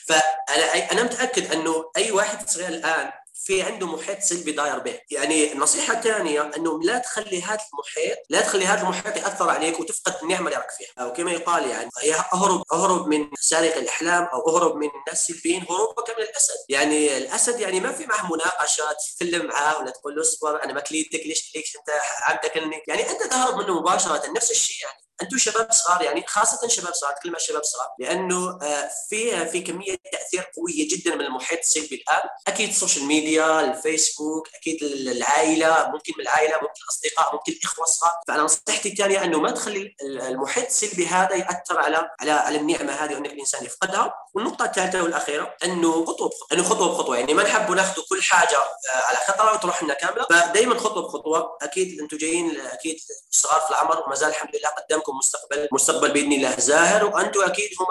فأنا 0.09 0.93
أنا 0.93 1.03
متأكد 1.03 1.53
أنه 1.53 1.91
أي 1.97 2.11
واحد 2.11 2.51
صغير 2.51 2.69
الآن 2.69 3.13
في 3.45 3.63
عنده 3.63 3.87
محيط 3.87 4.21
سلبي 4.21 4.53
داير 4.53 4.79
به. 4.79 5.01
يعني 5.11 5.53
النصيحة 5.53 5.95
الثانية 5.95 6.51
أنه 6.57 6.83
لا 6.83 6.99
تخلي 6.99 7.43
هذا 7.43 7.61
المحيط 7.73 8.19
لا 8.31 8.41
تخلي 8.41 8.67
هذا 8.67 8.83
المحيط 8.83 9.17
يأثر 9.17 9.51
عليك 9.51 9.81
وتفقد 9.81 10.15
النعمة 10.23 10.49
اللي 10.49 10.57
راك 10.57 10.71
فيها. 10.71 11.05
أو 11.05 11.13
كما 11.13 11.33
يقال 11.33 11.71
يعني 11.71 11.91
أهرب 12.35 12.63
أهرب 12.73 13.09
من 13.09 13.27
سارق 13.41 13.77
الأحلام 13.77 14.25
أو 14.25 14.49
أهرب 14.49 14.77
من 14.77 14.89
الناس 14.89 15.31
السلبيين 15.31 15.65
هروبك 15.71 16.11
من 16.19 16.25
الأسد. 16.25 16.59
يعني 16.69 17.17
الأسد 17.17 17.61
يعني 17.61 17.81
ما 17.81 17.93
في 17.93 18.07
معه 18.07 18.33
مناقشة 18.33 18.85
تتكلم 18.93 19.47
معاه 19.47 19.79
ولا 19.79 19.91
تقول 19.91 20.15
له 20.15 20.23
اصبر 20.23 20.65
أنا 20.65 20.73
ما 20.73 20.81
كليتك 20.81 21.21
ليش 21.27 21.53
ليش 21.55 21.77
أنت 21.77 21.91
عم 22.23 22.37
تاكلني 22.43 22.83
يعني 22.89 23.11
أنت 23.11 23.23
تهرب 23.23 23.57
منه 23.57 23.81
مباشرة 23.81 24.31
نفس 24.37 24.51
الشيء 24.51 24.77
يعني. 24.87 25.10
أنتم 25.23 25.39
شباب 25.39 25.73
صغار 25.73 26.03
يعني 26.03 26.25
خاصة 26.27 26.69
شباب 26.69 26.95
صغار 26.95 27.15
عن 27.27 27.39
شباب 27.39 27.65
صغار 27.65 27.89
لأنه 27.99 28.59
آه، 28.63 28.91
في 29.09 29.47
في 29.47 29.61
كمية 29.61 29.97
تأثير 30.13 30.51
قوية 30.57 30.89
جدا 30.89 31.15
من 31.15 31.21
المحيط 31.21 31.59
السلبي 31.59 31.95
الآن. 31.95 32.23
أكيد 32.49 32.69
ال 32.69 32.74
social 32.74 33.05
media 33.05 33.61
الفيسبوك 33.61 34.49
أكيد 34.55 34.83
العائلة 34.83 35.91
ممكن 35.93 36.13
من 36.19 36.23
العائلة 36.23 36.55
ممكن 36.55 36.81
الأصدقاء 36.85 37.35
ممكن 37.35 37.53
الإخوة 37.53 37.85
الصغار. 37.85 38.13
فأنا 38.29 38.43
نصيحتي 38.43 38.89
الثانية 38.89 39.25
أنه 39.25 39.41
ما 39.41 39.51
تخلي 39.51 39.97
المحيط 40.03 40.67
السلبي 40.67 41.07
هذا 41.07 41.35
يأثر 41.35 41.79
على 41.79 42.11
على 42.21 42.31
على 42.31 42.59
النعمة 42.59 42.93
هذه 42.93 43.15
وأنك 43.15 43.33
الإنسان 43.33 43.65
يفقدها. 43.65 44.15
والنقطة 44.35 44.65
الثالثة 44.65 45.03
والأخيرة 45.03 45.57
أنه 45.65 46.05
خطوة 46.05 46.29
بخطوه 46.29 46.49
أنه 46.53 46.63
خطوة 46.63 46.89
بخطوة. 46.89 47.17
يعني 47.17 47.35
ما 47.35 47.43
نحب 47.43 47.71
ناخذ 47.71 48.03
كل 48.11 48.23
حاجة 48.23 48.59
آه، 48.59 49.03
على 49.09 49.19
خطرة 49.29 49.53
وتروح 49.53 49.83
لنا 49.83 49.95
كاملة. 49.95 50.27
فدائما 50.31 50.79
خطوة 50.79 51.03
بخطوة. 51.03 51.59
أكيد 51.63 52.01
أنتم 52.01 52.17
جايين 52.17 52.61
أكيد 52.61 52.97
صغار 53.31 53.61
في 53.61 53.71
العمر 53.71 54.03
وما 54.07 54.15
زال 54.15 54.29
الحمد 54.29 54.57
لله 54.57 54.69
قدامكم 54.69 55.10
لكم 55.11 55.19
مستقبل 55.19 55.69
مستقبل 55.73 56.13
بإذن 56.13 56.33
الله. 56.33 56.57
زاهر 56.59 57.05
وأنتم 57.05 57.41
أكيد 57.43 57.71
هم 57.81 57.87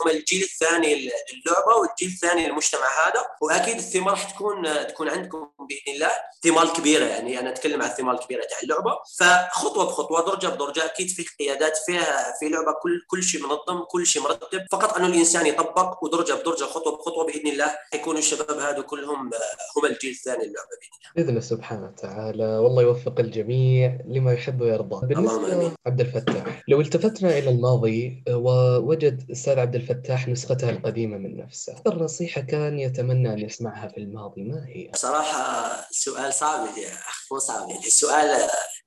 هم 0.00 0.10
الجيل 0.10 0.42
الثاني 0.42 0.94
للعبة 0.94 1.76
والجيل 1.80 2.08
الثاني 2.08 2.46
للمجتمع 2.46 2.86
هذا 3.06 3.22
وأكيد 3.40 3.76
الثمار 3.76 4.10
راح 4.12 4.30
تكون 4.32 4.86
تكون 4.86 5.08
عندكم 5.08 5.48
بإذن 5.68 5.94
الله 5.94 6.10
ثمار 6.42 6.68
كبيرة. 6.72 7.04
يعني 7.04 7.40
أنا 7.40 7.50
أتكلم 7.50 7.82
عن 7.82 7.88
الثمار 7.88 8.14
الكبيرة 8.14 8.42
تاع 8.50 8.58
اللعبة. 8.62 8.92
فخطوة 9.18 9.84
بخطوة 9.84 10.26
درجة 10.26 10.46
بدرجة 10.46 10.84
أكيد 10.84 11.08
في 11.08 11.26
قيادات 11.38 11.76
فيها 11.86 12.34
في 12.40 12.48
لعبة 12.48 12.72
كل 12.82 13.00
كل 13.10 13.22
شيء 13.22 13.42
منظم 13.42 13.84
كل 13.90 14.06
شيء 14.06 14.22
مرتب. 14.22 14.66
فقط 14.72 14.96
انه 14.96 15.06
الإنسان 15.06 15.46
يطبق 15.46 16.04
ودرجة 16.04 16.32
بدرجة 16.32 16.64
خطوة 16.64 16.96
بخطوة 16.96 17.26
بإذن 17.26 17.48
الله 17.48 17.76
يكونوا 17.94 18.18
الشباب 18.18 18.58
هذو 18.58 18.82
كلهم 18.82 19.30
هم 19.76 19.84
الجيل 19.84 20.10
الثاني 20.10 20.44
للعبة 20.44 20.68
بإذن 20.80 20.92
الله. 20.98 21.12
بإذن 21.16 21.28
الله 21.28 21.40
سبحانه 21.40 21.86
وتعالى. 21.86 22.58
والله 22.58 22.82
يوفق 22.82 23.20
الجميع 23.20 23.98
لما 24.08 24.32
يحب 24.32 24.60
ويرضى. 24.60 25.06
بالنسبة 25.06 25.72
عبد 25.86 26.00
الفتاح. 26.00 26.61
لو 26.68 26.80
التفتنا 26.80 27.38
إلى 27.38 27.50
الماضي 27.50 28.24
ووجد 28.30 29.22
الأستاذ 29.28 29.58
عبد 29.58 29.74
الفتاح 29.74 30.28
نسختها 30.28 30.70
القديمة 30.70 31.18
من 31.18 31.36
نفسه. 31.36 31.72
أكثر 31.72 32.02
نصيحة 32.02 32.40
كان 32.40 32.78
يتمنى 32.78 33.32
أن 33.32 33.38
يسمعها 33.38 33.88
في 33.88 33.98
الماضي؟ 33.98 34.42
ما 34.42 34.66
هي؟ 34.68 34.90
صراحة 34.94 35.70
سؤال 35.90 36.34
صعب 36.34 36.66
يا 36.78 36.92
أخ 36.92 37.26
مو 37.32 37.38
صعب 37.38 37.68
يعني. 37.70 37.86
السؤال 37.86 38.38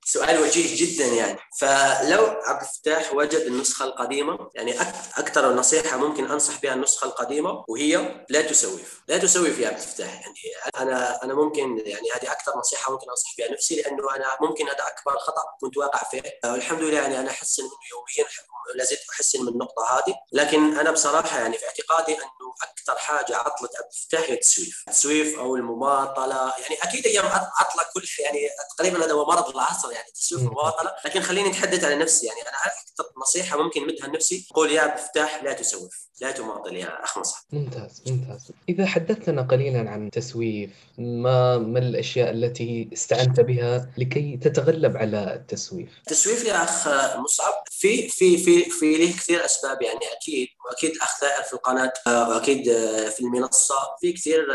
سؤال 0.08 0.42
وجيه 0.42 0.86
جدا 0.86 1.06
يعني. 1.06 1.40
فلو 1.60 2.26
عبد 2.26 2.62
الفتاح 2.62 3.14
وجد 3.14 3.40
النسخة 3.40 3.86
القديمة 3.86 4.50
يعني 4.56 4.82
أكثر 5.18 5.54
نصيحة 5.54 5.98
ممكن 5.98 6.32
أنصح 6.32 6.62
بها 6.62 6.74
النسخة 6.74 7.06
القديمة 7.06 7.66
وهي 7.68 8.26
لا 8.30 8.42
تسوف. 8.42 9.02
لا 9.08 9.18
تسوف 9.18 9.60
يا 9.60 9.68
عبد 9.68 9.78
الفتاح 9.78 10.22
يعني 10.22 10.36
أنا 10.78 11.24
أنا 11.24 11.34
ممكن 11.34 11.78
يعني 11.78 12.12
هذه 12.16 12.32
أكثر 12.32 12.58
نصيحة 12.58 12.92
ممكن 12.92 13.10
أنصح 13.10 13.36
بها 13.38 13.52
نفسي 13.52 13.76
لأنه 13.76 14.16
أنا 14.16 14.38
ممكن 14.42 14.66
هذا 14.66 14.88
أكبر 14.88 15.20
خطأ 15.20 15.44
كنت 15.62 15.78
واقع 15.78 16.10
فيه. 16.10 16.22
والحمد 16.46 16.82
لله 16.82 17.02
يعني 17.02 17.20
أنا 17.20 17.30
أحسن 17.30 17.64
منه 17.64 17.72
يوميا 17.92 18.32
لازلت 18.76 19.00
احسن 19.14 19.42
من 19.42 19.48
النقطة 19.48 19.84
هذه. 19.84 20.16
لكن 20.32 20.80
أنا 20.80 20.92
بصراحة 20.92 21.40
يعني 21.40 21.58
في 21.58 21.66
اعتقادي 21.66 22.14
أنه 22.14 22.56
أكثر 22.64 22.98
حاجة 22.98 23.38
عطلت 23.38 23.76
عبد 23.76 23.90
الفتاح 23.94 24.30
هي 24.30 24.34
التسويف، 24.34 24.84
التسويف 24.88 25.40
أو 25.40 25.56
المماطلة. 25.56 26.54
يعني 26.60 26.76
أكيد 26.84 27.06
أيام 27.06 27.26
عطلة 27.26 27.84
كل 27.94 28.04
يعني 28.20 28.50
تقريبا 28.78 29.06
هذا 29.06 29.14
هو 29.14 29.26
مرض 29.26 29.50
العصر 29.50 29.92
يعني 29.92 30.08
التسويف 30.08 30.42
والمماطله 30.42 30.96
لكن 31.06 31.22
خليني 31.22 31.50
أتحدث 31.50 31.84
على 31.84 31.96
نفسي. 31.96 32.26
يعني 32.26 32.42
أنا 32.42 32.58
أكثر 32.58 33.04
نصيحة 33.26 33.64
ممكن 33.64 33.88
مدها 33.88 34.08
لنفسي 34.08 34.48
قول 34.54 34.72
يا 34.72 34.94
الفتاح 34.94 35.44
لا 35.44 35.54
تسوف 35.54 36.06
لا 36.22 36.32
تماطل 36.32 36.76
يا 36.76 37.04
أخ 37.04 37.18
مصعب. 37.18 37.44
ممتاز 37.52 38.04
ممتاز. 38.08 38.52
إذا 38.70 38.86
حدثتنا 38.86 39.42
قليلا 39.42 39.90
عن 39.90 40.06
التسويف 40.06 40.70
ما 40.98 41.58
ما 41.58 41.80
الأشياء 41.80 42.32
التي 42.32 42.90
استعنت 42.94 43.40
بها 43.40 43.90
لكي 43.98 44.38
تتغلب 44.38 44.98
على 44.98 45.34
التسويف؟ 45.36 45.90
التسويف 46.00 46.46
يا 46.46 46.64
أخ 46.64 46.88
مصعب 47.18 47.54
في 47.70 48.10
في 48.10 48.38
في 48.38 48.64
في 48.64 48.98
له 48.98 49.12
كثير 49.12 49.46
أسباب 49.46 49.82
يعني 49.82 50.00
أكيد 50.22 50.48
وأكيد 50.66 50.92
الاخ 50.92 51.20
ثائر 51.20 51.44
في 51.44 51.54
القناة 51.54 51.94
وأكيد 52.08 52.64
في 53.10 53.20
المنصة 53.20 53.76
في 54.02 54.14
كثير 54.14 54.48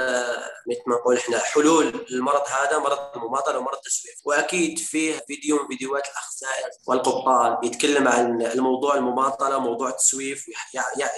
مثل 0.70 0.83
ما 0.87 0.96
نقول 0.96 1.16
إحنا 1.16 1.38
حلول 1.38 2.06
للمرض 2.11 2.42
هذا 2.46 2.78
مرض 2.78 2.98
المماطلة 3.16 3.59
ومرض 3.59 3.76
التسويف. 3.76 4.14
وأكيد 4.24 4.78
فيه 4.78 5.20
فيديو 5.26 5.62
من 5.62 5.68
فيديوهات 5.68 6.04
الاخ 6.04 6.30
ثائر 6.40 6.70
والقبطان 6.87 7.56
يتكلم 7.64 8.09
عن 8.09 8.42
الموضوع 8.61 8.94
المماطلة 8.94 9.59
موضوع 9.59 9.88
التسويف 9.88 10.49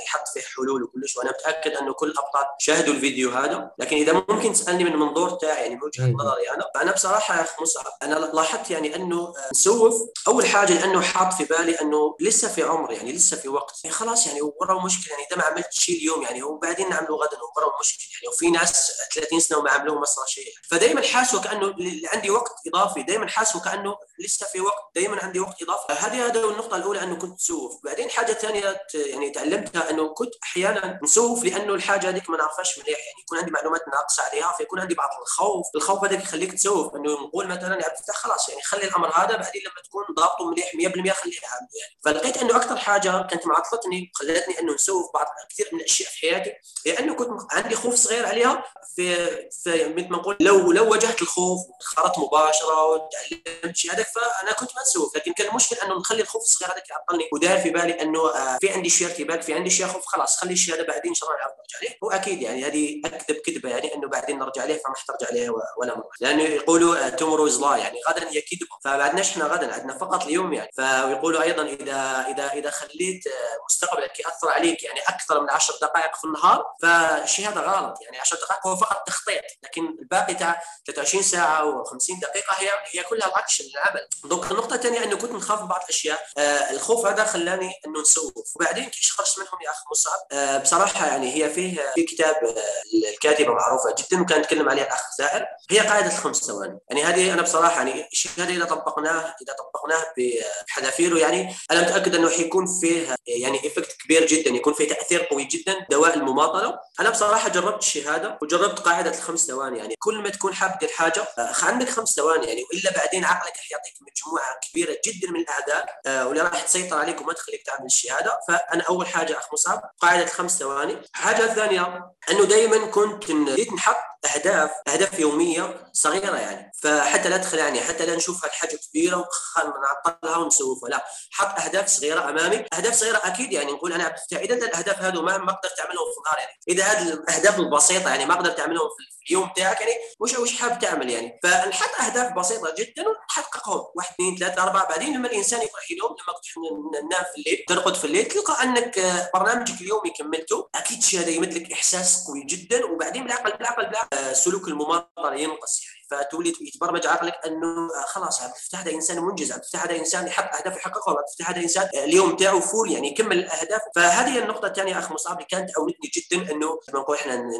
يحط 0.06 0.28
فيه 0.34 0.40
حلول 0.40 0.82
وكلش 0.82 1.16
وأنا 1.16 1.30
متأكد 1.30 1.70
أنه 1.70 1.92
كل 1.92 2.06
الأبطال 2.06 2.44
شاهدوا 2.58 2.94
الفيديو 2.94 3.30
هذا. 3.30 3.70
لكن 3.78 3.96
إذا 3.96 4.12
ممكن 4.12 4.52
تسألني 4.52 4.84
من 4.84 4.92
المنظور 4.92 5.30
تاعي 5.30 5.62
يعني 5.62 5.74
من 5.74 5.82
وجهة 5.82 6.06
نظري 6.06 6.50
أنا 6.50 6.70
فأنا 6.74 6.92
بصراحة 6.92 7.36
يا 7.36 7.42
اخ 7.42 7.62
مصعب 7.62 7.92
أنا 8.02 8.14
لاحظت 8.14 8.70
يعني 8.70 8.96
أنه 8.96 9.34
نسوف. 9.52 9.94
أول 10.28 10.46
حاجة 10.46 10.72
لأنه 10.72 11.00
حاط 11.00 11.32
في 11.32 11.44
بالي 11.44 11.80
أنه 11.80 12.16
لسه 12.20 12.48
في 12.48 12.62
عمر 12.62 12.92
يعني 12.92 13.12
لسه 13.12 13.36
في 13.36 13.48
وقت. 13.48 13.80
يعني 13.84 13.96
خلاص 13.96 14.26
يعني 14.26 14.40
ورا 14.42 14.84
مشكلة 14.84 15.14
يعني 15.14 15.26
إذا 15.30 15.36
ما 15.36 15.44
عملت 15.44 15.72
شيء 15.72 15.98
اليوم 15.98 16.22
يعني 16.22 16.42
وبعدين 16.42 16.88
نعمله 16.88 17.16
غدا 17.16 17.38
ورا 17.56 17.80
مشكلة. 17.80 18.06
يعني 18.14 18.34
وفي 18.34 18.50
ناس 18.50 18.92
30 19.14 19.40
سنة 19.40 19.58
وما 19.58 19.70
عملوه 19.70 20.02
أصلا 20.02 20.24
شيء. 20.28 20.52
فدائما 20.70 21.02
حاسه 21.02 21.40
كأنه 21.40 21.74
عندي 22.12 22.30
وقت 22.30 22.52
إضافي. 22.66 23.02
دائما 23.02 23.28
حاسه 23.28 23.60
كأنه 23.60 23.96
لسه 24.18 24.46
في 24.46 24.60
وقت. 24.60 24.82
دائما 24.94 25.22
عندي 25.22 25.40
وقت 25.40 25.62
إضافي. 25.62 25.92
هذه 25.92 26.26
هذا 26.26 26.44
النقطة 26.44 26.76
الأولى 26.76 27.02
أنه 27.02 27.16
كنت 27.16 27.31
سوف 27.38 27.80
بعدين 27.84 28.10
حاجة 28.10 28.32
ثانية 28.32 28.82
يعني 28.94 29.30
تعلمتها 29.30 29.90
إنه 29.90 30.14
كنت 30.14 30.34
أحيانا 30.42 31.00
نسوف 31.02 31.44
لأنه 31.44 31.74
الحاجة 31.74 32.08
هذيك 32.08 32.30
ما 32.30 32.36
نعرفهاش 32.36 32.78
مليح. 32.78 32.98
يعني 32.98 33.20
يكون 33.22 33.38
عندي 33.38 33.50
معلومات 33.50 33.80
ناقصة 33.88 34.22
عليها 34.22 34.54
فيكون 34.58 34.80
عندي 34.80 34.94
بعض 34.94 35.10
الخوف. 35.22 35.66
الخوف 35.74 36.04
هذاك 36.04 36.22
يخليك 36.22 36.52
تسوف. 36.52 36.94
إنه 36.94 37.12
نقول 37.12 37.46
مثلا 37.46 37.80
يا 37.80 37.84
عبد 37.84 37.96
الفتاح 37.98 38.16
خلاص 38.16 38.48
يعني 38.48 38.62
خلي 38.62 38.84
الأمر 38.84 39.08
هذا 39.08 39.36
بعدين 39.36 39.62
لما 39.62 39.82
تكون 39.84 40.04
ضابطه 40.16 40.50
مليح 40.50 40.72
100% 40.74 41.12
خليه 41.12 41.40
عامله 41.48 41.68
يعني. 41.80 42.00
فلقيت 42.04 42.36
إنه 42.36 42.56
أكثر 42.56 42.76
حاجة 42.76 43.22
كانت 43.22 43.46
معطلتني 43.46 44.10
خلتني 44.14 44.60
إنه 44.60 44.74
نسوف 44.74 45.10
بعض 45.14 45.26
كثير 45.50 45.68
من 45.72 45.80
الأشياء 45.80 46.08
في 46.10 46.20
حياتي 46.20 46.52
هي 46.86 46.98
انه 46.98 47.14
كنت 47.14 47.28
عندي 47.50 47.74
خوف 47.74 47.94
صغير 47.94 48.26
عليها 48.26 48.64
في 48.96 49.26
في 49.50 49.88
مثل 49.88 50.08
ما 50.08 50.18
نقول 50.18 50.36
لو 50.40 50.72
لو 50.72 50.90
واجهت 50.90 51.22
الخوف 51.22 51.60
ودخلت 51.68 52.18
مباشرة 52.18 52.84
وتعلمت 52.84 53.76
شيء 53.76 53.92
هذاك 53.92 54.06
فأنا 54.06 54.52
كنت 54.52 54.70
ما 54.76 54.82
نسوف. 54.82 55.16
لكن 55.16 55.32
كان 55.32 55.48
المشكلة 55.48 55.82
إنه 55.82 55.94
نخلي 55.98 56.22
الخوف 56.22 56.42
الصغير 56.42 56.72
هذاك 56.72 56.90
يعطلني 56.90 57.21
ودار 57.32 57.58
في 57.58 57.70
بالي 57.70 58.02
أنه 58.02 58.34
آه، 58.34 58.58
في 58.60 58.70
عندي 58.70 58.88
شيء 58.88 59.06
ارتباك 59.06 59.42
في 59.42 59.54
عندي 59.54 59.70
شيء 59.70 59.86
خوف 59.86 60.06
خلاص 60.06 60.36
خلي 60.36 60.52
الشيء 60.52 60.74
هذا 60.74 60.82
بعدين 60.82 61.08
إن 61.08 61.14
شاء 61.14 61.28
الله 61.28 61.40
نرجع 61.40 61.78
عليه. 61.78 61.98
واكيد 62.02 62.42
يعني 62.42 62.64
هذه 62.66 63.00
أكذب 63.04 63.36
كذبة 63.36 63.68
يعني 63.68 63.94
أنه 63.94 64.08
بعدين 64.08 64.38
نرجع 64.38 64.62
عليه 64.62 64.82
فما 64.84 64.94
حترجع 64.96 65.26
عليه 65.30 65.50
ولا 65.78 65.96
مرة. 65.96 66.10
لأنه 66.20 66.42
يقولوا 66.42 67.08
tomorrow 67.08 67.46
is 67.46 67.60
يعني 67.60 68.00
غدا 68.08 68.30
هي 68.30 68.40
كذبة. 68.40 68.66
فما 68.84 68.96
عندناش 68.96 69.30
إحنا 69.30 69.44
غدا 69.44 69.74
عندنا 69.74 69.98
فقط 69.98 70.24
اليوم 70.24 70.52
يعني. 70.52 70.70
فيقولوا 70.76 71.42
أيضا 71.42 71.62
إذا 71.62 72.26
إذا 72.28 72.52
إذا 72.52 72.70
خليت 72.70 73.24
مستقبلك 73.66 74.20
يأثر 74.20 74.48
عليك 74.48 74.82
يعني 74.82 75.00
أكثر 75.00 75.40
من 75.40 75.50
10 75.50 75.74
دقائق 75.82 76.16
في 76.16 76.24
النهار 76.24 76.64
فالشيء 76.82 77.48
هذا 77.48 77.60
غلط 77.60 77.98
يعني. 78.02 78.18
10 78.18 78.36
دقائق 78.36 78.66
هو 78.66 78.76
فقط 78.76 79.06
تخطيط. 79.06 79.42
لكن 79.62 79.96
الباقي 80.00 80.34
تاع 80.34 80.62
23 80.86 81.22
ساعة 81.22 81.84
و50 81.84 82.20
دقيقة 82.20 82.54
هي 82.58 82.68
هي 82.92 83.02
كلها 83.02 83.28
الاكشن 83.28 83.64
العمل. 83.74 84.08
donc 84.24 84.50
النقطة 84.50 84.74
الثانية 84.74 85.04
أنه 85.04 85.16
كنت 85.16 85.32
نخاف 85.32 85.62
بعض 85.62 85.80
الأشياء. 85.84 86.26
آه 86.38 86.70
هذا 87.06 87.24
خلاني 87.24 87.72
إنه 87.86 88.00
نسوف 88.00 88.56
وبعدين 88.56 88.84
كيف 88.84 89.10
خرجت 89.10 89.38
منهم 89.38 89.62
يا 89.64 89.70
اخ 89.70 89.76
مصعب. 89.90 90.18
آه 90.32 90.58
بصراحة 90.58 91.06
يعني 91.06 91.34
هي 91.34 91.50
فيه 91.50 91.92
في 91.94 92.02
كتاب 92.02 92.34
آه 92.34 93.08
الكاتبة 93.12 93.54
معروفة 93.54 93.94
جدا 93.98 94.22
وكان 94.22 94.40
يتكلم 94.40 94.68
عليها 94.68 94.84
الأخ 94.84 95.02
ثائر. 95.18 95.46
هي 95.70 95.78
قاعدة 95.78 96.06
الخمس 96.06 96.44
ثواني. 96.44 96.78
يعني 96.90 97.04
هذه 97.04 97.32
أنا 97.34 97.42
بصراحة 97.42 97.76
يعني 97.76 98.08
الشيء 98.12 98.32
هذا 98.38 98.50
إذا 98.50 98.64
طبقناه 98.64 99.34
إذا 99.42 99.54
طبقناه 99.58 100.04
بحذافيره 100.16 101.18
يعني 101.18 101.56
أنا 101.70 101.80
متاكد 101.80 102.14
أنه 102.14 102.30
حيكون 102.30 102.66
فيه 102.80 103.16
يعني 103.26 103.66
effect 103.66 103.96
كبير 104.04 104.26
جدا 104.26 104.50
يكون 104.50 104.74
فيه 104.74 104.88
تأثير 104.88 105.22
قوي 105.22 105.44
جدا 105.44 105.86
دواء 105.90 106.14
المماطلة. 106.14 106.78
أنا 107.00 107.10
بصراحة 107.10 107.48
جربت 107.48 107.82
الشيء 107.82 108.10
هذا 108.10 108.38
وجربت 108.42 108.78
قاعدة 108.78 109.10
الخمس 109.10 109.46
ثواني. 109.46 109.78
يعني 109.78 109.94
كل 109.98 110.18
ما 110.22 110.28
تكون 110.28 110.54
حاب 110.54 110.78
تدير 110.78 110.88
حاجة 110.88 111.28
عندك 111.62 111.88
خمس 111.88 112.08
ثواني 112.08 112.46
يعني 112.46 112.64
وإلا 112.70 112.92
بعدين 112.92 113.24
عقلك 113.24 113.56
حيعطيك 113.56 113.94
مجموعة 114.00 114.60
كبيرة 114.70 114.96
جدا 115.06 115.30
من 115.30 115.40
الاهداف 115.40 115.84
آه 116.06 116.28
واللي 116.28 116.42
راح 116.42 116.62
تسيطر 116.62 116.91
عليك 116.96 117.20
وما 117.20 117.32
تخليك 117.32 117.62
تعمل 117.66 117.86
الشيء 117.86 118.12
هذا 118.12 118.38
فأنا 118.48 118.82
أول 118.88 119.06
حاجة 119.06 119.38
اخ 119.38 119.52
مصعب 119.52 119.82
قاعدة 120.00 120.22
الخمس 120.22 120.58
ثواني. 120.58 120.92
الحاجة 121.14 121.44
الثانية 121.44 122.10
أنه 122.30 122.44
دائما 122.44 122.86
كنت 122.86 123.30
نحط 123.76 124.11
أهداف 124.24 124.70
أهداف 124.88 125.18
يومية 125.18 125.90
صغيرة 125.92 126.36
يعني. 126.36 126.72
فحتى 126.82 127.28
لا 127.28 127.36
تدخل 127.36 127.58
يعني 127.58 127.80
حتى 127.80 128.06
لا 128.06 128.16
نشوفها 128.16 128.50
الحاجة 128.50 128.76
كبيرة 128.76 129.28
ونعطلها 129.58 130.36
ونسوفها. 130.36 130.88
لا 130.88 131.04
حط 131.30 131.60
أهداف 131.60 131.88
صغيرة 131.88 132.28
أمامي. 132.30 132.64
أهداف 132.74 132.94
صغيرة 132.94 133.20
أكيد 133.24 133.52
يعني 133.52 133.72
نقول 133.72 133.92
أنا 133.92 134.04
عبد 134.04 134.18
اذا 134.32 134.54
الأهداف 134.54 135.02
هذو 135.02 135.22
ما 135.22 135.38
ما 135.38 135.50
أقدر 135.52 135.68
تعملهم 135.68 136.06
في 136.12 136.18
النهار 136.18 136.38
يعني. 136.38 136.60
إذا 136.68 136.84
هذه 136.84 137.12
الأهداف 137.12 137.58
البسيطة 137.58 138.10
يعني 138.10 138.26
ما 138.26 138.34
أقدر 138.34 138.50
تعملهم 138.50 138.88
في 138.88 139.12
اليوم 139.30 139.50
تاعك 139.56 139.80
يعني 139.80 139.92
وش 140.20 140.38
وش 140.38 140.60
حاب 140.60 140.78
تعمل 140.78 141.10
يعني؟ 141.10 141.40
فنحط 141.42 142.00
أهداف 142.00 142.32
بسيطة 142.32 142.74
جدا 142.78 143.04
ونحققهم. 143.08 143.84
واحد 143.94 144.12
اثنين 144.14 144.36
ثلاثة 144.36 144.62
أربعة. 144.62 144.88
بعدين 144.88 145.16
لما 145.16 145.28
الإنسان 145.28 145.60
يروح 145.60 145.90
ينوم 145.90 146.16
لما 146.18 147.00
ننام 147.00 147.24
في 147.32 147.38
الليل 147.38 147.64
ترقد 147.68 147.94
في 147.94 148.04
الليل 148.04 148.24
تلقى 148.24 148.62
أنك 148.62 149.00
برنامجك 149.34 149.80
اليومي 149.80 150.10
كملته. 150.10 150.68
أكيد 150.74 150.98
الشيء 150.98 151.20
هذا 151.20 151.30
يمد 151.30 151.54
لك 151.54 151.72
إحساس 151.72 152.24
قوي 152.26 152.44
جدا. 152.44 152.84
وبعدين 152.84 153.24
بالعقل 153.24 153.52
بالعقل, 153.56 153.86
بالعقل 153.86 154.11
سلوك 154.32 154.68
المماطله 154.68 155.34
ينقص 155.34 155.82
يعني. 155.84 156.01
فتولي 156.12 156.52
يتبرمج 156.60 157.06
عقلك 157.06 157.34
انه 157.46 157.88
خلاص 158.06 158.42
عبد 158.42 158.54
الفتاح 158.54 158.80
هذا 158.80 158.90
انسان 158.90 159.22
منجز 159.22 159.52
عبد 159.52 159.62
الفتاح 159.62 159.84
هذا 159.84 159.96
انسان 159.96 160.26
يحقق 160.26 160.56
اهداف 160.56 160.76
يحققها 160.76 161.10
عبد 161.10 161.24
الفتاح 161.28 161.50
هذا 161.50 161.60
انسان 161.60 161.88
اليوم 161.94 162.36
تاعه 162.36 162.60
full 162.60 162.90
يعني 162.90 163.08
يكمل 163.08 163.38
الاهداف 163.38 163.80
فهذه 163.96 164.38
النقطة 164.38 164.66
الثانية 164.66 164.98
أخ 164.98 165.12
مصعب 165.12 165.36
اللي 165.36 165.46
كانت 165.50 165.70
عاونتني 165.78 166.10
جدا 166.14 166.52
إنه 166.52 166.78
نقول 166.94 167.16
إحنا 167.16 167.50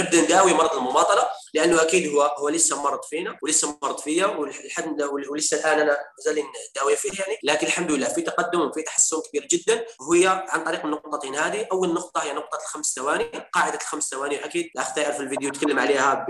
نبدأ 0.00 0.20
نداوي 0.20 0.52
مرض 0.52 0.72
المماطلة 0.72 1.28
لأنه 1.54 1.82
أكيد 1.82 2.14
هو 2.14 2.22
هو 2.22 2.48
لسه 2.48 2.82
مرض 2.82 3.04
فينا 3.04 3.38
ولسه 3.42 3.78
مرض 3.82 3.98
فيا 3.98 4.26
ولحد 4.26 5.02
ولسه 5.02 5.56
الآن 5.56 5.78
أنا 5.80 5.98
مازال 6.18 6.44
داوي 6.76 6.96
فيه 6.96 7.20
يعني. 7.20 7.38
لكن 7.42 7.66
الحمد 7.66 7.92
لله 7.92 8.08
في 8.08 8.22
تقدم 8.22 8.60
وفي 8.60 8.82
تحسن 8.82 9.20
كبير 9.28 9.48
جدا. 9.52 9.84
وهي 10.00 10.26
عن 10.48 10.64
طريق 10.64 10.84
النقطتين 10.84 11.34
هذه 11.34 11.66
أول 11.72 11.94
نقطة 11.94 12.22
هي 12.22 12.32
نقطة 12.32 12.58
الخمس 12.58 12.94
ثواني 12.94 13.24
قاعدة 13.52 13.78
الخمس 13.78 14.10
ثواني 14.10 14.44
أكيد 14.44 14.70
الأخ 14.74 14.94
في 14.94 15.20
الفيديو 15.20 15.50
تكلم 15.50 15.78
عليها 15.78 16.26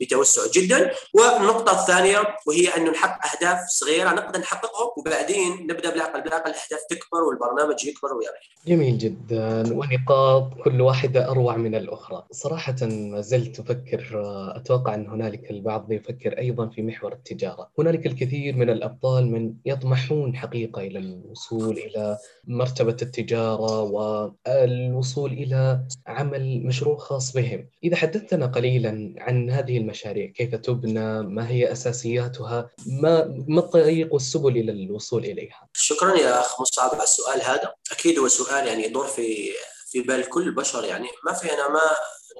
بتوسع 0.00 0.42
جدا. 0.46 0.94
والنقطة 1.14 1.80
الثانية 1.80 2.18
وهي 2.46 2.68
أنه 2.76 2.90
نحقق 2.90 3.36
أهداف 3.36 3.58
صغيرة 3.68 4.10
نقدر 4.10 4.40
نحققهم 4.40 4.90
وبعدين 4.96 5.66
نبدأ 5.66 5.90
بالعقل 5.90 6.22
بالعقل 6.22 6.50
الأهداف 6.50 6.80
تكبر 6.90 7.22
والبرنامج 7.22 7.84
يكبر 7.84 8.14
ويرجع. 8.14 8.38
جميل 8.66 8.98
جدا 8.98 9.74
ونقاط 9.74 10.54
كل 10.64 10.80
واحدة 10.80 11.30
أروع 11.30 11.56
من 11.56 11.74
الأخرى. 11.74 12.24
صراحة 12.30 12.76
ما 12.82 13.20
زلت 13.20 13.60
أفكر 13.60 14.22
أتوقع 14.56 14.94
أن 14.94 15.06
هنالك 15.06 15.50
البعض 15.50 15.92
يفكر 15.92 16.38
أيضا 16.38 16.68
في 16.68 16.82
محور 16.82 17.12
التجارة. 17.12 17.70
هنالك 17.78 18.06
الكثير 18.06 18.56
من 18.56 18.70
الأبطال 18.70 19.30
من 19.30 19.54
يطمحون 19.64 20.36
حقيقة 20.36 20.82
إلى 20.82 20.98
الوصول 20.98 21.78
إلى 21.78 22.18
مرتبة 22.44 22.96
التجارة 23.02 23.80
والوصول 23.82 25.32
إلى 25.32 25.80
عمل 26.06 26.66
مشروع 26.66 26.96
خاص 26.96 27.32
بهم. 27.32 27.68
إذا 27.84 27.96
حدثتنا 27.96 28.46
قليلا 28.46 29.14
عن 29.18 29.50
هذه 29.50 29.78
المشاريع 29.78 30.26
كيف 30.26 30.54
تبنى 30.84 31.22
ما 31.22 31.48
هي 31.48 31.72
أساسياتها 31.72 32.70
ما, 32.86 33.44
ما 33.48 33.60
الطريق 33.60 34.14
والسبل 34.14 34.56
إلى 34.56 34.72
الوصول 34.72 35.24
إليها؟ 35.24 35.68
شكرا 35.72 36.14
يا 36.14 36.40
أخ 36.40 36.60
مصعب 36.60 36.94
على 36.94 37.02
السؤال 37.02 37.42
هذا. 37.42 37.74
أكيد 37.92 38.18
هو 38.18 38.28
سؤال 38.28 38.66
يعني 38.66 38.84
يدور 38.84 39.06
في 39.06 39.52
في 39.90 40.00
بال 40.00 40.28
كل 40.28 40.42
البشر 40.42 40.84
يعني. 40.84 41.08
ما 41.24 41.32
في 41.32 41.52
أنا 41.52 41.68
ما 41.68 41.80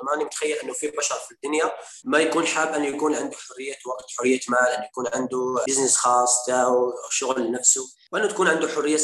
أنا 0.02 0.10
ماني 0.10 0.24
متخيل 0.24 0.56
إنه 0.56 0.72
في 0.72 0.90
بشر 0.90 1.14
في 1.14 1.30
الدنيا 1.34 1.72
ما 2.04 2.18
يكون 2.18 2.46
حاب 2.46 2.74
إنه 2.74 2.86
يكون 2.86 3.14
عنده 3.14 3.36
حرية 3.36 3.76
وقت 3.86 4.04
حرية 4.18 4.40
مال 4.48 4.68
إنه 4.68 4.84
يكون 4.84 5.06
عنده 5.14 5.64
بزنس 5.68 5.96
خاص 5.96 6.46
تاعو 6.46 6.92
شغل 7.10 7.42
لنفسه 7.42 7.82
وانه 8.12 8.26
تكون 8.26 8.48
عنده 8.48 8.68
حرية 8.68 8.98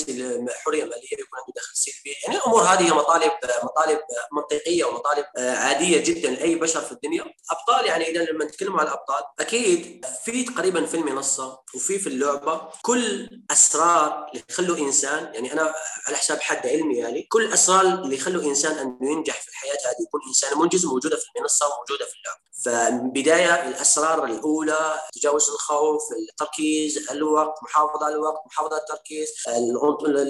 حرية 0.65 0.85
مالية 0.85 1.13
يكون 1.13 1.39
عنده 1.39 1.53
دخل 1.57 1.75
سلبي 1.75 2.17
يعني 2.25 2.37
الأمور 2.37 2.63
هذه 2.63 2.95
مطالب 2.95 3.33
مطالب 3.63 4.01
منطقية 4.33 4.85
ومطالب 4.85 5.25
عادية 5.37 6.05
جدا 6.05 6.31
لأي 6.31 6.55
بشر 6.55 6.81
في 6.81 6.93
الدنيا. 6.93 7.25
ابطال 7.51 7.87
يعني 7.87 8.09
إذا 8.09 8.25
لما 8.25 8.45
نتكلم 8.45 8.81
عن 8.81 8.87
الأبطال 8.87 9.23
أكيد 9.41 10.07
في 10.25 10.45
تقريبا 10.45 10.87
في 10.87 10.95
المنصه 10.95 11.59
وفي 11.75 11.99
في 11.99 12.07
اللعبة 12.07 12.69
كل 12.83 13.31
أسرار 13.51 14.27
اللي 14.29 14.45
يخلوا 14.51 14.79
إنسان 14.79 15.35
يعني 15.35 15.53
أنا 15.53 15.75
على 16.07 16.17
حساب 16.17 16.41
حد 16.41 16.67
علمي 16.67 16.97
يعني 16.97 17.23
كل 17.23 17.53
أسرار 17.53 17.81
اللي 17.81 18.17
يخلوا 18.17 18.43
إنسان 18.43 18.79
إنه 18.79 19.13
ينجح 19.13 19.41
في 19.41 19.49
الحياة 19.49 19.73
هذه 19.73 20.03
يكون 20.07 20.21
إنسان 20.29 20.59
منجز 20.59 20.80
موجودة 20.85 21.17
في 21.17 21.25
المنصة 21.37 21.67
وموجودة 21.67 22.05
في 22.05 22.15
اللعبة. 22.17 22.51
فبداية 22.65 23.69
الأسرار 23.69 24.25
الأولى 24.25 25.01
تجاوز 25.13 25.51
الخوف 25.51 26.03
التركيز 26.13 27.11
الوقت 27.11 27.55
محافظة 27.63 28.05
على 28.07 28.15
الوقت 28.15 28.43
محافظة 28.47 28.75
على 28.75 28.83
التركيز 28.83 29.29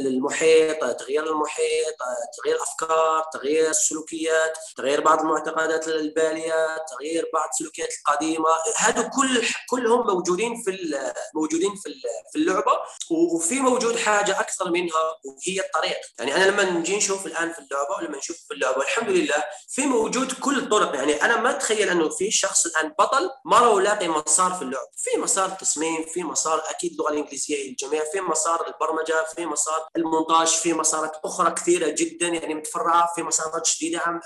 المحيط 0.07 0.85
تغيير 1.01 1.27
المحيط 1.27 1.97
تغيير 2.43 2.57
الأفكار 2.57 3.25
تغيير 3.33 3.71
السلوكيات 3.71 4.59
تغيير 4.77 5.01
بعض 5.01 5.21
المعتقدات 5.21 5.89
البالية 5.89 6.77
تغيير 6.77 7.31
بعض 7.35 7.49
السلوكيات 7.53 7.89
القديمة. 7.99 8.49
هذا 8.77 9.03
كل 9.03 9.43
كلهم 9.71 10.07
موجودين 10.07 10.63
في 10.63 10.71
موجودين 11.35 11.75
في 11.75 11.95
في 12.33 12.39
اللعبة. 12.39 12.73
وفي 13.11 13.61
موجود 13.61 13.97
حاجة 13.97 14.41
أكثر 14.41 14.71
منها 14.71 15.03
وهي 15.25 15.61
الطريق. 15.61 15.99
يعني 16.19 16.37
أنا 16.37 16.51
لما 16.51 16.65
نجي 16.65 16.97
نشوف 16.97 17.27
الآن 17.27 17.53
في 17.53 17.59
اللعبة 17.59 17.97
ولما 17.99 18.19
نشوف 18.19 18.37
في 18.49 18.55
اللعبة 18.55 18.83
الحمد 18.83 19.09
لله 19.09 19.45
في 19.69 19.87
موجود 19.87 20.33
كل 20.41 20.59
الطرق. 20.59 20.95
يعني 20.95 21.25
أنا 21.25 21.37
ما 21.37 21.51
أتخيل 21.51 21.89
أنه 21.89 22.09
في 22.09 22.31
شخص 22.31 22.67
الآن 22.67 22.95
بطل 22.99 23.31
ما 23.45 23.57
له 23.57 23.81
لاقي 23.81 24.09
مسار 24.09 24.53
في 24.53 24.63
اللعبه 24.63 24.89
في 24.97 25.21
مسار 25.21 25.49
تصميم 25.51 26.05
في 26.05 26.23
مسار 26.23 26.63
أكيد 26.71 26.93
اللغة 26.93 27.11
الإنجليزية 27.11 27.69
للجميع 27.69 28.03
في 28.13 28.21
مسار 28.21 28.67
البرمجة 28.67 29.25
في 29.37 29.47
مسار 29.47 29.89
المونتاج 29.97 30.49
في 30.49 30.73
مسارات 30.73 31.17
أخرى 31.25 31.51
كثيرة 31.51 31.89
جدا 31.89 32.29
يعني 32.29 32.55
متفرعة 32.55 33.13
في 33.15 33.23
مسارات 33.23 33.69
جديدة 33.77 33.99
عم 33.99 34.21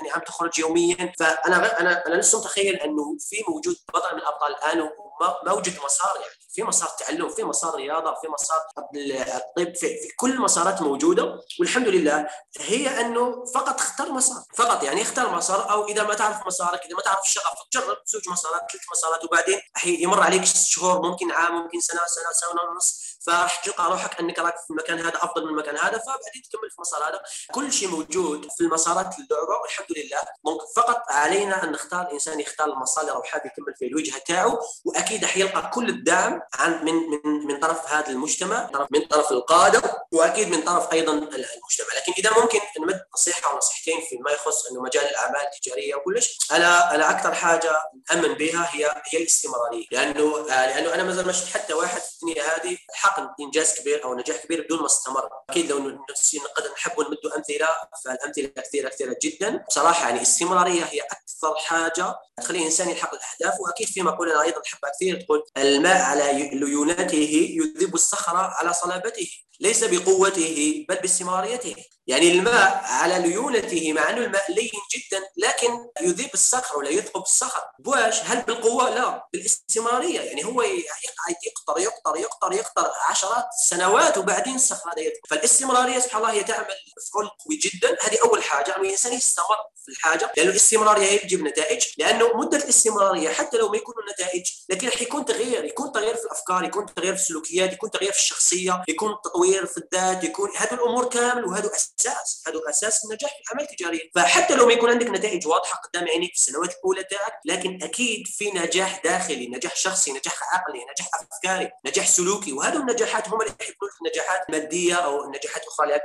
يعني 0.00 0.12
عم 0.12 0.20
تخرج 0.20 0.58
يوميا. 0.58 1.12
فأنا 1.18 1.80
أنا 1.80 2.06
أنا 2.06 2.14
لسه 2.14 2.38
متخيل 2.38 2.74
أنه 2.76 3.16
في 3.20 3.36
موجود 3.48 3.76
بطل 3.94 4.14
من 4.14 4.20
الأبطال 4.20 4.52
الآن 4.54 4.80
وما 4.80 5.52
وجد 5.52 5.74
مسار 5.84 6.16
يعني. 6.20 6.45
في 6.56 6.62
مسار 6.62 6.88
تعلم 6.88 7.28
في 7.28 7.44
مسار 7.44 7.74
رياضة 7.74 8.14
في 8.14 8.28
مسار 8.28 8.58
الطب 8.78 9.74
في, 9.74 9.86
في 9.86 10.08
كل 10.16 10.40
مسارات 10.40 10.82
موجودة. 10.82 11.40
والحمد 11.60 11.88
لله 11.88 12.26
هي 12.60 13.00
أنه 13.00 13.44
فقط 13.54 13.80
اختار 13.80 14.12
مسار. 14.12 14.42
فقط 14.56 14.82
يعني 14.82 15.02
اختار 15.02 15.36
مسار 15.36 15.70
أو 15.70 15.86
إذا 15.88 16.02
ما 16.02 16.14
تعرف 16.14 16.46
مسارك 16.46 16.80
إذا 16.84 16.94
ما 16.94 17.02
تعرف 17.02 17.26
الشغف 17.26 17.54
جرب 17.72 17.96
زوج 18.06 18.28
مسارات 18.28 18.60
ثلاث 18.72 18.82
مسارات 18.92 19.24
وبعدين 19.24 19.60
يمر 19.84 20.22
عليك 20.22 20.44
شهور 20.44 21.02
ممكن 21.10 21.32
عام 21.32 21.54
ممكن 21.54 21.80
سنة 21.80 22.00
سنة 22.06 22.32
سنة 22.32 22.60
ونص. 22.70 23.15
فراح 23.26 23.56
تلقى 23.64 23.90
روحك 23.90 24.20
أنك 24.20 24.38
راك 24.38 24.54
في 24.58 24.70
المكان 24.70 24.98
هذا 24.98 25.16
أفضل 25.16 25.44
من 25.44 25.48
المكان 25.48 25.76
هذا 25.76 25.98
فبعدين 25.98 26.42
تكمل 26.50 26.70
في 26.70 26.76
المسار 26.76 27.08
هذا. 27.08 27.20
كل 27.52 27.72
شيء 27.72 27.88
موجود 27.88 28.48
في 28.56 28.60
المسارات 28.60 29.14
اللعبة 29.18 29.60
والحمد 29.62 29.86
لله. 29.96 30.22
ممكن 30.44 30.64
فقط 30.76 31.02
علينا 31.08 31.64
أن 31.64 31.72
نختار 31.72 32.06
الإنسان 32.06 32.40
يختار 32.40 32.66
المسار 32.66 33.04
اللي 33.04 33.14
راح 33.14 33.26
حاب 33.26 33.46
يكمل 33.46 33.74
في 33.78 33.86
الوجهه 33.86 34.18
تاعه 34.18 34.60
وأكيد 34.84 35.24
حيلقى 35.24 35.70
كل 35.74 35.88
الدعم 35.88 36.40
عن 36.54 36.84
من 36.84 36.94
من 36.94 37.46
من 37.46 37.60
طرف 37.60 37.92
هذا 37.92 38.08
المجتمع 38.08 38.70
من 38.90 39.06
طرف 39.06 39.32
القادة 39.32 40.06
وأكيد 40.12 40.48
من 40.48 40.62
طرف 40.62 40.92
أيضا 40.92 41.12
المجتمع. 41.12 41.88
لكن 41.96 42.12
إذا 42.18 42.30
ممكن 42.40 42.58
نمد 42.80 43.00
نصيحة 43.14 43.52
أو 43.52 43.56
نصيحتين 43.56 44.00
فيما 44.08 44.30
يخص 44.30 44.66
إنه 44.66 44.82
مجال 44.82 45.04
الأعمال 45.04 45.40
التجارية 45.54 45.94
وكلش 45.94 46.38
أنا 46.52 46.94
أنا 46.94 47.10
أكثر 47.10 47.34
حاجة 47.34 47.80
امن 48.12 48.34
بها 48.34 48.70
هي 48.72 49.02
هي 49.04 49.18
الاستمرارية. 49.18 49.86
لأنه 49.90 50.46
لأنه 50.46 50.94
أنا 50.94 51.02
مثلا 51.02 51.26
ما 51.26 51.32
شفت 51.32 51.56
حتى 51.56 51.74
واحد 51.74 52.00
في 52.00 52.22
الدنيا 52.22 52.42
هذه 52.56 52.78
حقق 53.16 53.40
إنجاز 53.40 53.74
كبير 53.80 54.04
أو 54.04 54.14
نجاح 54.14 54.36
كبير 54.36 54.64
بدون 54.64 54.80
ما 54.80 54.86
استمر. 54.86 55.28
أكيد 55.50 55.70
لو 55.70 55.78
نقدر 55.78 56.72
نحب 56.72 57.00
نمد 57.00 57.32
أمثلة 57.36 57.68
فالأمثلة 58.04 58.46
كثيرة 58.46 58.88
كثيرة 58.88 59.16
جدا. 59.22 59.64
بصراحة 59.68 60.04
يعني 60.04 60.16
الاستمراريه 60.16 60.84
هي 60.84 61.00
أكثر 61.00 61.54
حاجة 61.56 62.14
تخلي 62.36 62.58
الإنسان 62.58 62.88
يحقق 62.90 63.14
الأهداف 63.14 63.60
وأكيد 63.60 63.88
في 63.88 64.02
مقوله 64.02 64.42
أيضا 64.42 64.62
احبها 64.66 64.90
كثير 64.90 65.20
تقول 65.20 65.44
الماء 65.56 66.02
على 66.02 66.50
ليونته 66.52 67.56
يذيب 67.60 67.94
الصخرة 67.94 68.38
على 68.38 68.72
صلابته. 68.72 69.28
ليس 69.60 69.84
بقوته 69.84 70.86
بل 70.88 70.96
باستمراريته. 70.96 71.76
يعني 72.06 72.32
الماء 72.32 72.82
على 72.84 73.28
ليونته 73.28 73.92
مع 73.92 74.10
أنه 74.10 74.24
الماء 74.24 74.52
لين 74.52 74.70
جدا 74.94 75.22
لكن 75.36 75.68
يذيب 76.00 76.30
الصخر 76.34 76.78
ولا 76.78 76.90
يثقب 76.90 77.22
الصخر. 77.22 77.62
بواش 77.78 78.20
هل 78.20 78.42
بالقوة؟ 78.42 78.90
لا. 78.90 79.28
بالاستمرارية. 79.32 80.20
يعني 80.20 80.44
هو 80.44 80.62
يقطر 80.62 81.80
يقطر 81.80 82.16
يقطر 82.16 82.52
يقطر 82.52 82.90
عشرات 83.08 83.44
السنوات 83.62 84.18
وبعدين 84.18 84.54
الصخر 84.54 84.90
هذا 84.92 85.00
يثقب 85.00 85.20
فالاستمرارية 85.30 85.98
سبحان 85.98 86.22
الله 86.22 86.32
هي 86.32 86.44
تعمل 86.44 86.66
مفعول 86.98 87.28
قوي 87.28 87.56
جدا. 87.56 87.96
هذه 88.02 88.18
أول 88.22 88.42
حاجة. 88.42 88.76
انه 88.76 88.84
الإنسان 88.84 89.12
يستمر 89.12 89.56
في 89.84 89.92
الحاجة 89.92 90.32
لأنه 90.36 90.50
الاستمرارية 90.50 91.06
هي 91.06 91.18
تجيب 91.18 91.42
نتائج. 91.42 91.82
لأنه 91.98 92.36
مدة 92.36 92.58
الاستمرارية 92.58 93.28
حتى 93.28 93.56
لو 93.56 93.68
ما 93.68 93.76
يكونوا 93.76 94.12
نتائج 94.12 94.44
لكن 94.68 94.88
راح 94.88 95.02
يكون 95.02 95.24
تغيير. 95.24 95.64
يكون 95.64 95.92
تغيير 95.92 96.16
في 96.16 96.24
الأفكار 96.24 96.64
يكون 96.64 96.86
تغيير 96.86 97.16
في 97.16 97.22
السلوكيات 97.22 97.72
يكون 97.72 97.90
تغيير 97.90 98.12
في 98.12 98.18
الشخصية 98.18 98.82
يكون 98.88 99.14
تطوير 99.24 99.45
في 99.46 99.78
الذات 99.78 100.24
يكون 100.24 100.50
هذه 100.56 100.74
الأمور 100.74 101.08
كامل 101.08 101.44
وهذا 101.44 101.70
أساس 101.74 102.42
هذا 102.48 102.60
أساس 102.70 103.04
النجاح 103.04 103.30
في 103.30 103.42
الاعمال 103.42 103.70
التجاريه 103.70 104.10
فحتى 104.14 104.54
لو 104.54 104.66
ما 104.66 104.72
يكون 104.72 104.90
عندك 104.90 105.06
نتائج 105.06 105.46
واضحة 105.46 105.80
قدام 105.80 106.08
عينيك 106.08 106.30
في 106.30 106.36
السنوات 106.36 106.74
الأولى 106.74 107.04
تاعك 107.04 107.32
لكن 107.44 107.82
أكيد 107.82 108.26
في 108.26 108.50
نجاح 108.50 109.00
داخلي 109.04 109.46
نجاح 109.46 109.76
شخصي 109.76 110.12
نجاح 110.12 110.54
عقلي 110.54 110.78
نجاح 110.78 111.10
أفكاري 111.14 111.70
نجاح 111.86 112.06
سلوكي. 112.06 112.52
وهذه 112.52 112.76
النجاحات 112.76 113.28
هم 113.28 113.40
اللي 113.40 113.52
يحبون 113.60 113.88
النجاحات 114.02 114.50
مادية 114.50 114.94
أو 114.94 115.24
النجاحات 115.24 115.62
أخرى 115.66 115.86
اللي 115.86 116.00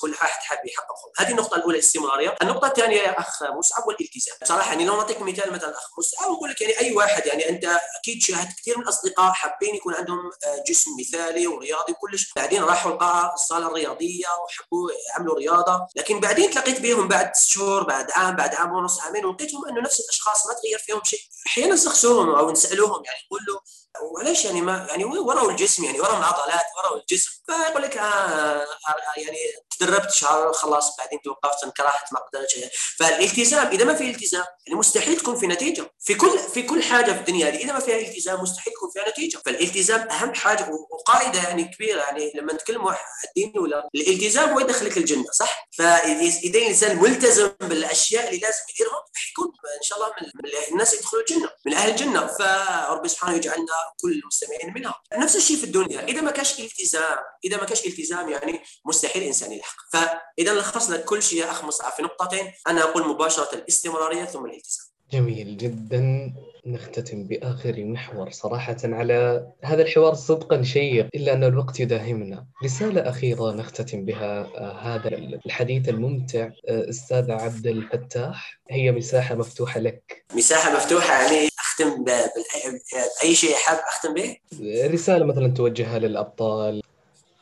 كل 0.00 0.10
واحد 0.10 0.42
حاب 0.42 0.58
يحققهم 0.66 1.12
هذه 1.18 1.30
النقطة 1.30 1.56
الأولى 1.56 1.74
الاستمرارية. 1.74 2.36
النقطة 2.42 2.66
الثانية 2.66 2.96
يا 2.96 3.20
أخ 3.20 3.42
مصعب 3.42 3.86
والإلتزام. 3.86 4.36
صراحة 4.44 4.68
يعني 4.68 4.84
لو 4.84 4.96
نعطيك 4.96 5.22
مثال 5.22 5.52
مثلا 5.52 5.70
أخ 5.70 5.98
مصعب 5.98 6.30
أقول 6.30 6.50
لك 6.50 6.60
يعني 6.60 6.78
أي 6.80 6.92
واحد 6.92 7.26
يعني 7.26 7.48
أنت 7.48 7.64
أكيد 7.98 8.22
شاهدت 8.22 8.58
كثير 8.58 8.78
من 8.78 8.82
الأصدقاء 8.82 9.32
حابين 9.32 9.74
يكون 9.74 9.94
عندهم 9.94 10.30
آه، 10.46 10.64
جسم 10.68 10.90
مثالي 11.00 11.46
ورياضي 11.46 11.92
وكلش. 11.92 12.32
بعدين 12.36 12.62
راحوا 12.68 12.92
القاعه 12.92 13.34
الصالة 13.34 13.66
الرياضية 13.66 14.26
وحبوا 14.44 14.90
يعملوا 15.10 15.38
رياضة. 15.38 15.86
لكن 15.96 16.20
بعدين 16.20 16.50
تلاقيت 16.50 16.80
بهم 16.80 17.08
بعد 17.08 17.32
شهور 17.36 17.82
بعد 17.82 18.10
عام 18.10 18.36
بعد 18.36 18.54
عام 18.54 18.72
ونص 18.72 19.00
عامين 19.00 19.24
ولقيتهم 19.24 19.68
أنه 19.68 19.80
نفس 19.80 20.00
الأشخاص 20.00 20.46
ما 20.46 20.52
تغير 20.54 20.78
فيهم 20.78 21.00
شيء. 21.04 21.20
أحيانا 21.46 21.74
نستخسرهم 21.74 22.28
أو 22.30 22.50
نسألوهم 22.50 23.02
يعني 23.04 23.18
نقول 23.26 23.40
له 23.48 23.60
وليش 24.02 24.44
يعني 24.44 24.60
ما 24.60 24.86
يعني 24.90 25.04
وروا 25.04 25.50
الجسم 25.50 25.84
يعني 25.84 26.00
وروا 26.00 26.18
العضلات 26.18 26.66
وروا 26.76 27.00
الجسم. 27.00 27.30
فيقول 27.46 27.82
لك 27.82 27.96
آه, 27.96 28.02
آه 28.02 28.66
يعني 29.16 29.38
تدربت 29.78 30.10
شهر 30.10 30.52
خلاص 30.52 30.96
بعدين 30.96 31.20
توقفت 31.22 31.64
انكرهت 31.64 32.12
ما 32.12 32.20
قدرت 32.20 32.70
فالالتزام 32.98 33.66
إذا 33.66 33.84
ما 33.84 33.94
في 33.94 34.10
التزام 34.10 34.44
يعني 34.66 34.78
مستحيل 34.78 35.16
تكون 35.16 35.36
في 35.36 35.46
نتيجة. 35.46 35.90
في 36.00 36.14
كل 36.14 36.38
في 36.38 36.62
كل 36.62 36.82
حاجة 36.82 37.12
في 37.12 37.18
الدنيا 37.18 37.50
دي 37.50 37.64
إذا 37.64 37.72
ما 37.72 37.80
فيها 37.80 37.96
التزام 37.96 38.42
مستحيل 38.42 38.72
تكون 38.72 38.90
فيها 38.90 39.08
نتيجة. 39.10 39.38
فالالتزام 39.46 40.10
أهم 40.10 40.34
حاجة 40.34 40.70
وقاعدة 40.90 41.38
يعني 41.42 41.64
كبيرة. 41.64 42.00
يعني 42.00 42.32
لما 42.34 42.52
نتكلم 42.52 42.94
الدين 43.28 43.58
ولا 43.58 43.88
الالتزام 43.94 44.48
هو 44.50 44.60
يدخلك 44.60 44.96
الجنة 44.96 45.30
صح؟ 45.32 45.68
فإذا 45.78 46.58
الإنسان 46.58 46.96
ملتزم 46.96 47.48
بالأشياء 47.60 48.28
اللي 48.28 48.38
لازم 48.40 48.62
يديرها 48.74 49.04
يكون 49.30 49.52
إن 49.76 49.82
شاء 49.82 49.98
الله 49.98 50.12
من 50.20 50.50
الناس 50.72 50.94
يدخلوا 50.94 51.22
الجنة 51.22 51.50
من 51.66 51.74
أهل 51.74 51.90
الجنة. 51.90 52.26
فرب 52.26 53.06
سبحانه 53.06 53.36
يجعلنا 53.36 53.77
كل 54.00 54.12
المستمعين 54.12 54.74
منها. 54.74 54.94
نفس 55.18 55.36
الشيء 55.36 55.56
في 55.56 55.64
الدنيا. 55.64 56.04
إذا 56.04 56.20
ما 56.20 56.30
كانش 56.30 56.60
التزام 56.60 57.18
إذا 57.44 57.56
ما 57.56 57.64
كانش 57.64 57.86
التزام 57.86 58.28
يعني 58.28 58.60
مستحيل 58.86 59.22
الانسان 59.22 59.52
يلحق. 59.52 59.76
فإذا 59.92 60.54
لخصنا 60.54 60.96
كل 60.96 61.22
شيء 61.22 61.38
يا 61.38 61.50
أخ 61.50 61.64
مصعب 61.64 61.92
في 61.92 62.02
نقطتين. 62.02 62.52
أنا 62.68 62.82
أقول 62.82 63.08
مباشرة 63.08 63.54
الاستمرارية 63.54 64.24
ثم 64.24 64.44
الالتزام. 64.44 64.86
جميل 65.12 65.56
جدا. 65.56 66.32
نختتم 66.66 67.24
بآخر 67.24 67.84
محور 67.84 68.30
صراحة 68.30 68.76
على 68.84 69.46
هذا 69.64 69.82
الحوار 69.82 70.14
صدقا 70.14 70.62
شيق 70.62 71.08
إلا 71.14 71.32
أن 71.32 71.44
الوقت 71.44 71.80
يداهمنا. 71.80 72.46
رسالة 72.64 73.08
أخيرة 73.08 73.52
نختتم 73.52 74.04
بها 74.04 74.40
آه، 74.40 74.72
هذا 74.72 75.08
الحديث 75.46 75.88
الممتع 75.88 76.50
آه، 76.68 76.88
أستاذ 76.88 77.30
عبد 77.30 77.66
الفتاح. 77.66 78.60
هي 78.70 78.92
مساحة 78.92 79.34
مفتوحة 79.34 79.80
لك. 79.80 80.24
مساحة 80.34 80.76
مفتوحة 80.76 81.22
يعني 81.22 81.48
أختم 81.80 82.04
بأي 82.04 83.34
شيء 83.34 83.54
حاب 83.54 83.78
أختم 83.78 84.14
به؟ 84.14 84.36
رسالة 84.86 85.24
مثلا 85.24 85.54
توجهها 85.54 85.98
للأبطال 85.98 86.82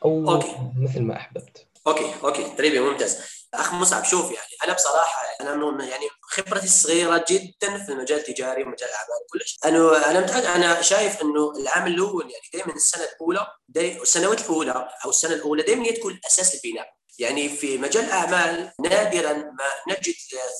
أو 0.05 0.31
okay. 0.31 0.57
مثل 0.81 1.01
ما 1.01 1.15
أحببت. 1.15 1.67
Okay 1.87 2.13
okay. 2.23 2.43
Très 2.57 2.68
bien 2.68 2.79
ممتاز. 2.79 3.17
أخ 3.53 3.73
مصعب 3.73 4.03
شوف 4.03 4.25
يعني 4.25 4.47
أنا 4.63 4.73
بصراحة 4.73 5.21
أنا 5.41 5.85
يعني 5.85 6.05
خبرتي 6.21 6.67
صغيرة 6.67 7.25
جدا 7.29 7.85
في 7.85 7.91
المجال 7.91 8.19
التجاري 8.19 8.63
ومجال 8.63 8.89
الاعمال 8.89 9.19
وكلش 9.25 9.57
أنا 9.65 10.11
أنا 10.11 10.55
أنا 10.55 10.81
شايف 10.81 11.21
إنه 11.21 11.53
العام 11.59 11.87
الأول 11.87 12.23
يعني 12.23 12.45
دائما 12.53 12.75
السنة 12.75 13.03
الأولى 13.03 13.47
دايما 13.69 14.01
السنوات 14.01 14.41
الأولى 14.41 14.89
أو 15.05 15.09
السنة 15.09 15.33
الأولى 15.33 15.63
دائما 15.63 15.91
تكون 15.91 16.19
أساس 16.27 16.55
البناء. 16.55 16.97
يعني 17.19 17.49
في 17.49 17.77
مجال 17.77 18.03
الاعمال 18.03 18.71
نادرا 18.81 19.33
ما 19.33 19.93
نجد 19.95 20.13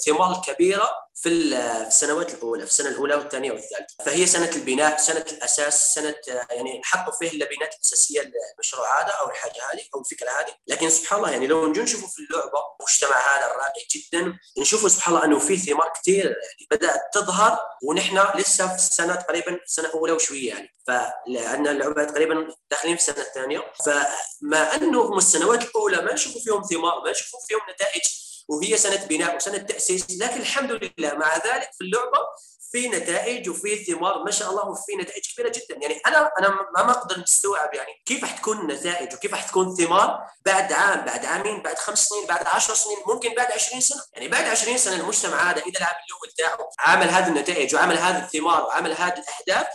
ثمار 0.05 0.41
كبيرة 0.47 0.89
في 1.21 1.29
السنوات 1.29 2.33
الأولى 2.33 2.65
في 2.65 2.71
السنة 2.71 2.89
الأولى 2.89 3.15
والثانية 3.15 3.51
والثالثة. 3.51 3.95
فهي 4.05 4.25
سنة 4.25 4.51
البناء 4.55 4.97
سنة 4.97 5.25
الأساس 5.31 5.93
سنة 5.93 6.15
يعني 6.49 6.79
نحط 6.79 7.15
فيه 7.15 7.29
اللبنات 7.31 7.73
الأساسية 7.75 8.21
للمشروع 8.21 9.01
هذا 9.01 9.11
أو 9.11 9.29
الحاجة 9.29 9.73
هذه 9.73 9.81
أو 9.95 9.99
الفكرة 9.99 10.29
هذه. 10.29 10.53
لكن 10.67 10.89
سبحان 10.89 11.19
الله 11.19 11.31
يعني 11.31 11.47
لو 11.47 11.67
نجي 11.67 11.81
نشوفوا 11.81 12.07
في 12.07 12.19
اللعبة 12.19 12.59
المجتمع 12.79 13.35
هذا 13.35 13.45
الراقي 13.51 13.87
جدا 13.95 14.39
نشوفوا 14.57 14.89
سبحان 14.89 15.15
الله 15.15 15.25
أنه 15.25 15.39
في 15.39 15.57
ثمار 15.57 15.93
كثير 16.01 16.25
يعني 16.25 16.67
بدأت 16.71 17.01
تظهر 17.13 17.59
ونحن 17.83 18.37
لسه 18.39 18.67
في 18.67 18.75
السنة 18.75 19.15
تقريبا 19.15 19.59
سنه 19.65 19.89
اولى 19.93 20.11
وشوية 20.11 20.49
يعني. 20.49 20.75
فلأن 20.87 21.67
اللعبة 21.67 22.03
تقريبا 22.03 22.55
داخلين 22.71 22.95
في 22.95 23.01
السنة 23.01 23.25
الثانية. 23.25 23.63
فما 23.85 24.75
أنه 24.75 25.17
السنوات 25.17 25.63
الأولى 25.63 26.01
ما 26.01 26.13
نشوفوا 26.13 26.41
فيهم 26.41 26.63
ثمار 26.63 27.03
ما 27.03 27.11
نشوفوا 27.11 27.39
فيهم 27.47 27.59
نتائج 27.73 28.26
وهي 28.47 28.77
سنة 28.77 29.05
بناء 29.05 29.35
وسنة 29.35 29.57
تأسيس. 29.57 30.05
لكن 30.09 30.41
الحمد 30.41 30.71
لله 30.71 31.13
مع 31.13 31.35
ذلك 31.35 31.69
في 31.77 31.81
اللعبة 31.83 32.19
في 32.71 32.89
نتائج 32.89 33.49
وفي 33.49 33.85
ثمار 33.85 34.23
ما 34.23 34.31
شاء 34.31 34.49
الله 34.49 34.65
وفي 34.69 34.95
نتائج 34.95 35.23
كبيرة 35.33 35.49
جدا. 35.49 35.81
يعني 35.81 36.01
أنا 36.07 36.31
أنا 36.39 36.49
ما 36.75 36.91
أقدر 36.91 37.19
نستوعب 37.19 37.73
يعني 37.73 38.03
كيف 38.05 38.25
حتكون 38.25 38.59
النتائج 38.59 39.13
وكيف 39.13 39.35
حتكون 39.35 39.75
ثمار 39.75 40.27
بعد 40.45 40.73
عام 40.73 41.05
بعد 41.05 41.25
عامين 41.25 41.61
بعد 41.61 41.77
خمس 41.77 42.07
سنين 42.07 42.25
بعد 42.27 42.47
10 42.47 42.73
سنين 42.73 42.97
ممكن 43.07 43.33
بعد 43.35 43.51
20 43.51 43.81
سنة. 43.81 44.01
يعني 44.13 44.27
بعد 44.27 44.45
20 44.45 44.77
سنة 44.77 44.95
المجتمع 44.95 45.51
هذا 45.51 45.61
إذا 45.61 45.79
العام 45.79 45.95
الأول 46.07 46.31
تاعه 46.37 46.69
عمل 46.79 47.09
هذه 47.09 47.27
النتائج 47.27 47.75
وعمل 47.75 47.97
هذه 47.97 48.23
الثمار 48.23 48.63
وعمل 48.63 48.91
هذه 48.91 49.23
الأهداف 49.23 49.67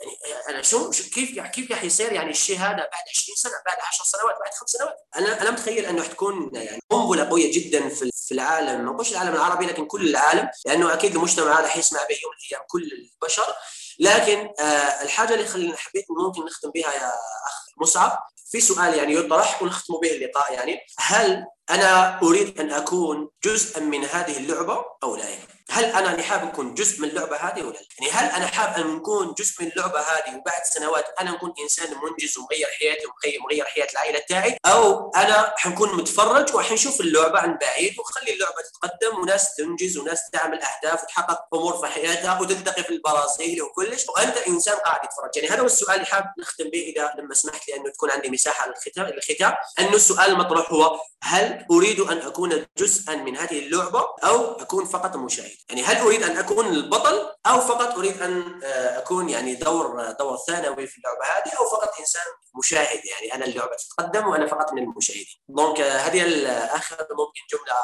يعني 0.00 0.48
أنا 0.48 0.62
شو 0.62 0.90
كيف 0.90 1.40
كيف 1.40 1.70
راح 1.70 1.84
يصير 1.84 2.12
يعني 2.12 2.30
الشيء 2.30 2.56
هذا 2.56 2.76
بعد 2.76 3.04
20 3.16 3.36
سنة 3.36 3.52
بعد 3.66 3.76
10 3.88 4.04
سنوات 4.04 4.34
بعد 4.40 4.54
خمس 4.60 4.70
سنوات؟ 4.70 4.96
أنا 5.16 5.42
أنا 5.42 5.50
متخيل 5.50 5.86
أنه 5.86 6.02
حتكون 6.02 6.50
يعني 6.54 6.80
قنبلة 6.90 7.24
قوية 7.28 7.52
جدا 7.52 7.88
في 7.88 8.10
في 8.14 8.34
العالم 8.34 8.84
ما 8.84 8.92
نقولش 8.92 9.12
العالم 9.12 9.34
العربي 9.34 9.66
لكن 9.66 9.86
كل 9.86 10.08
العالم 10.08 10.48
لأنه 10.66 10.94
أكيد 10.94 11.14
المجتمع 11.14 11.60
هذا 11.60 11.68
حيسمع 11.68 12.00
به 12.00 12.16
يوم 12.22 12.32
الأيام 12.44 12.66
كل 12.68 12.82
البشر. 12.82 13.54
لكن 13.98 14.50
آه 14.60 15.02
الحاجة 15.02 15.34
اللي 15.34 15.46
خلينا 15.46 15.76
حبيت 15.76 16.04
ممكن 16.10 16.44
نختم 16.44 16.70
بها 16.70 16.94
يا 16.94 17.08
أخ 17.46 17.66
مصعب 17.80 18.18
في 18.50 18.60
سؤال 18.60 18.94
يعني 18.94 19.14
يطرح 19.14 19.62
ونختم 19.62 19.94
به 20.02 20.10
اللقاء 20.10 20.52
يعني 20.52 20.80
هل 20.98 21.46
أنا 21.70 22.22
أريد 22.22 22.60
أن 22.60 22.70
أكون 22.70 23.30
جزءا 23.44 23.80
من 23.80 24.04
هذه 24.04 24.36
اللعبة 24.36 24.84
أو 25.02 25.16
لا؟ 25.16 25.28
يعني 25.28 25.44
هل 25.70 25.84
أنا 25.84 26.22
حاب 26.22 26.48
أكون 26.48 26.74
جزء 26.74 27.02
من 27.02 27.08
اللعبة 27.08 27.36
هذه 27.36 27.62
ولا 27.62 27.72
لا؟ 27.72 27.80
يعني 28.00 28.12
هل 28.12 28.30
أنا 28.30 28.46
حاب 28.46 28.84
أن 28.84 28.96
اكون 28.96 29.34
جزء 29.38 29.62
من 29.62 29.70
اللعبة 29.70 30.00
هذه 30.00 30.36
وبعد 30.36 30.62
سنوات 30.64 31.04
أنا 31.20 31.30
اكون 31.30 31.52
إنسان 31.62 31.88
منجز 31.88 32.38
ومغير 32.38 32.66
حياتي 32.78 33.06
ومغير 33.40 33.64
حياة 33.64 33.86
العائلة 33.92 34.18
تاعي 34.28 34.56
أو 34.66 35.10
أنا 35.10 35.54
حنكون 35.56 35.96
متفرج 35.96 36.54
وحنشوف 36.54 37.00
اللعبة 37.00 37.38
عن 37.38 37.58
بعيد 37.60 37.98
وخلي 37.98 38.34
اللعبة 38.34 38.56
تتقدم 38.62 39.22
وناس 39.22 39.54
تنجز 39.54 39.98
وناس 39.98 40.30
تعمل 40.32 40.60
أهداف 40.62 41.02
وتحقق 41.02 41.54
أمور 41.54 41.78
في 41.78 41.86
حياتها 41.86 42.40
وتلتقي 42.40 42.82
في 42.82 42.90
البرازيل 42.90 43.62
وكلش 43.62 44.08
وأنت 44.08 44.36
إنسان 44.36 44.76
قاعد 44.76 45.00
تتفرج 45.00 45.36
يعني 45.36 45.48
هذا 45.48 45.60
هو 45.60 45.66
السؤال 45.66 45.94
اللي 45.94 46.06
حاب 46.06 46.24
نختم 46.38 46.70
به 46.70 46.92
إذا 46.96 47.14
لما 47.18 47.34
سمحت 47.34 47.68
لي 47.70 47.76
انه 47.76 47.90
تكون 47.90 48.10
عندي 48.10 48.30
مساحة 48.30 48.68
للختام 48.68 49.54
انه 49.78 49.94
السؤال 49.94 50.30
المطروح 50.30 50.72
هو 50.72 51.00
هل 51.22 51.66
أريد 51.70 52.00
أن 52.00 52.18
أكون 52.18 52.66
جزءا 52.78 53.16
من 53.16 53.36
هذه 53.36 53.58
اللعبة 53.58 54.00
أو 54.24 54.52
أكون 54.52 54.84
فقط 54.84 55.16
مشاهد؟ 55.16 55.56
يعني 55.68 55.82
هل 55.82 55.96
أريد 55.96 56.22
أن 56.22 56.36
أكون 56.36 56.66
البطل 56.66 57.32
أو 57.46 57.60
فقط 57.60 57.98
أريد 57.98 58.22
أن 58.22 58.60
آه، 58.64 58.98
أكون 58.98 59.28
يعني 59.28 59.54
دور 59.54 60.12
دور 60.18 60.36
ثانوي 60.46 60.86
في 60.86 60.98
اللعبة 60.98 61.24
هذه 61.24 61.52
أو 61.58 61.66
فقط 61.70 61.98
إنسان 62.00 62.22
مشاهد؟ 62.58 63.00
يعني 63.04 63.34
أنا 63.34 63.44
اللعبة 63.44 63.72
تتقدم 63.76 64.28
وأنا 64.28 64.46
فقط 64.46 64.72
من 64.72 64.82
المشاهدين. 64.82 65.26
دونك 65.48 65.80
آه، 65.80 65.98
هذه 65.98 66.46
اخر 66.76 66.96
ممكن 66.96 67.40
جملة 67.52 67.76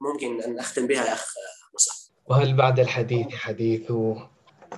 ممكن 0.00 0.42
أن 0.42 0.58
أختم 0.58 0.86
بها 0.86 1.04
يا 1.04 1.12
أخ 1.12 1.34
مصعب 1.74 1.96
وهل 2.26 2.56
بعد 2.56 2.80
الحديث 2.80 3.34
حديث 3.34 3.92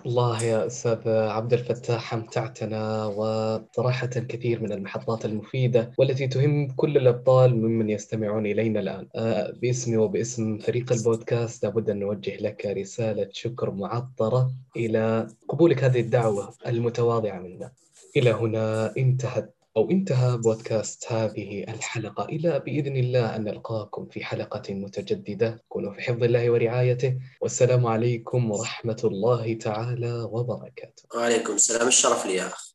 الله 0.07 0.43
يا 0.43 0.67
أستاذ 0.67 1.09
عبد 1.09 1.53
الفتاح 1.53 2.15
أمتعتنا 2.15 3.07
وصراحة 3.07 4.07
كثير 4.07 4.63
من 4.63 4.73
المحطات 4.73 5.25
المفيدة 5.25 5.93
والتي 5.99 6.27
تهم 6.27 6.69
كل 6.77 6.97
الأبطال 6.97 7.57
ممن 7.57 7.91
يستمعون 7.91 8.47
إلينا 8.47 8.81
الآن. 8.81 9.09
آه، 9.15 9.53
باسمي 9.63 9.97
وباسم 9.97 10.59
فريق 10.59 10.93
البودكاست 10.93 11.65
لابد 11.65 11.91
أن 11.91 11.99
نوجه 11.99 12.37
لك 12.37 12.67
رسالة 12.67 13.29
شكر 13.33 13.71
معطرة 13.71 14.51
إلى 14.77 15.29
قبولك 15.49 15.85
هذه 15.85 16.01
الدعوة 16.01 16.55
المتواضعة 16.67 17.39
منا. 17.39 17.73
إلى 18.17 18.31
هنا 18.31 18.97
انتهت 18.97 19.55
أو 19.77 19.91
انتهى 19.91 20.37
بودكاست 20.37 21.13
هذه 21.13 21.65
الحلقة. 21.69 22.25
إلى 22.25 22.59
بإذن 22.59 22.97
الله 22.97 23.37
أن 23.37 23.45
نلقاكم 23.45 24.07
في 24.07 24.25
حلقة 24.25 24.75
متجددة. 24.75 25.63
كونوا 25.69 25.93
في 25.93 26.03
حفظ 26.03 26.23
الله 26.23 26.51
ورعايته. 26.51 27.19
والسلام 27.41 27.87
عليكم 27.87 28.51
ورحمة 28.51 29.01
الله 29.05 29.55
تعالى 29.55 30.23
وبركاته. 30.23 31.03
وعليكم 31.15 31.53
السلام. 31.55 31.89
الشرف 31.89 32.27
لي 32.27 32.35
يا 32.35 32.47
أخ 32.47 32.71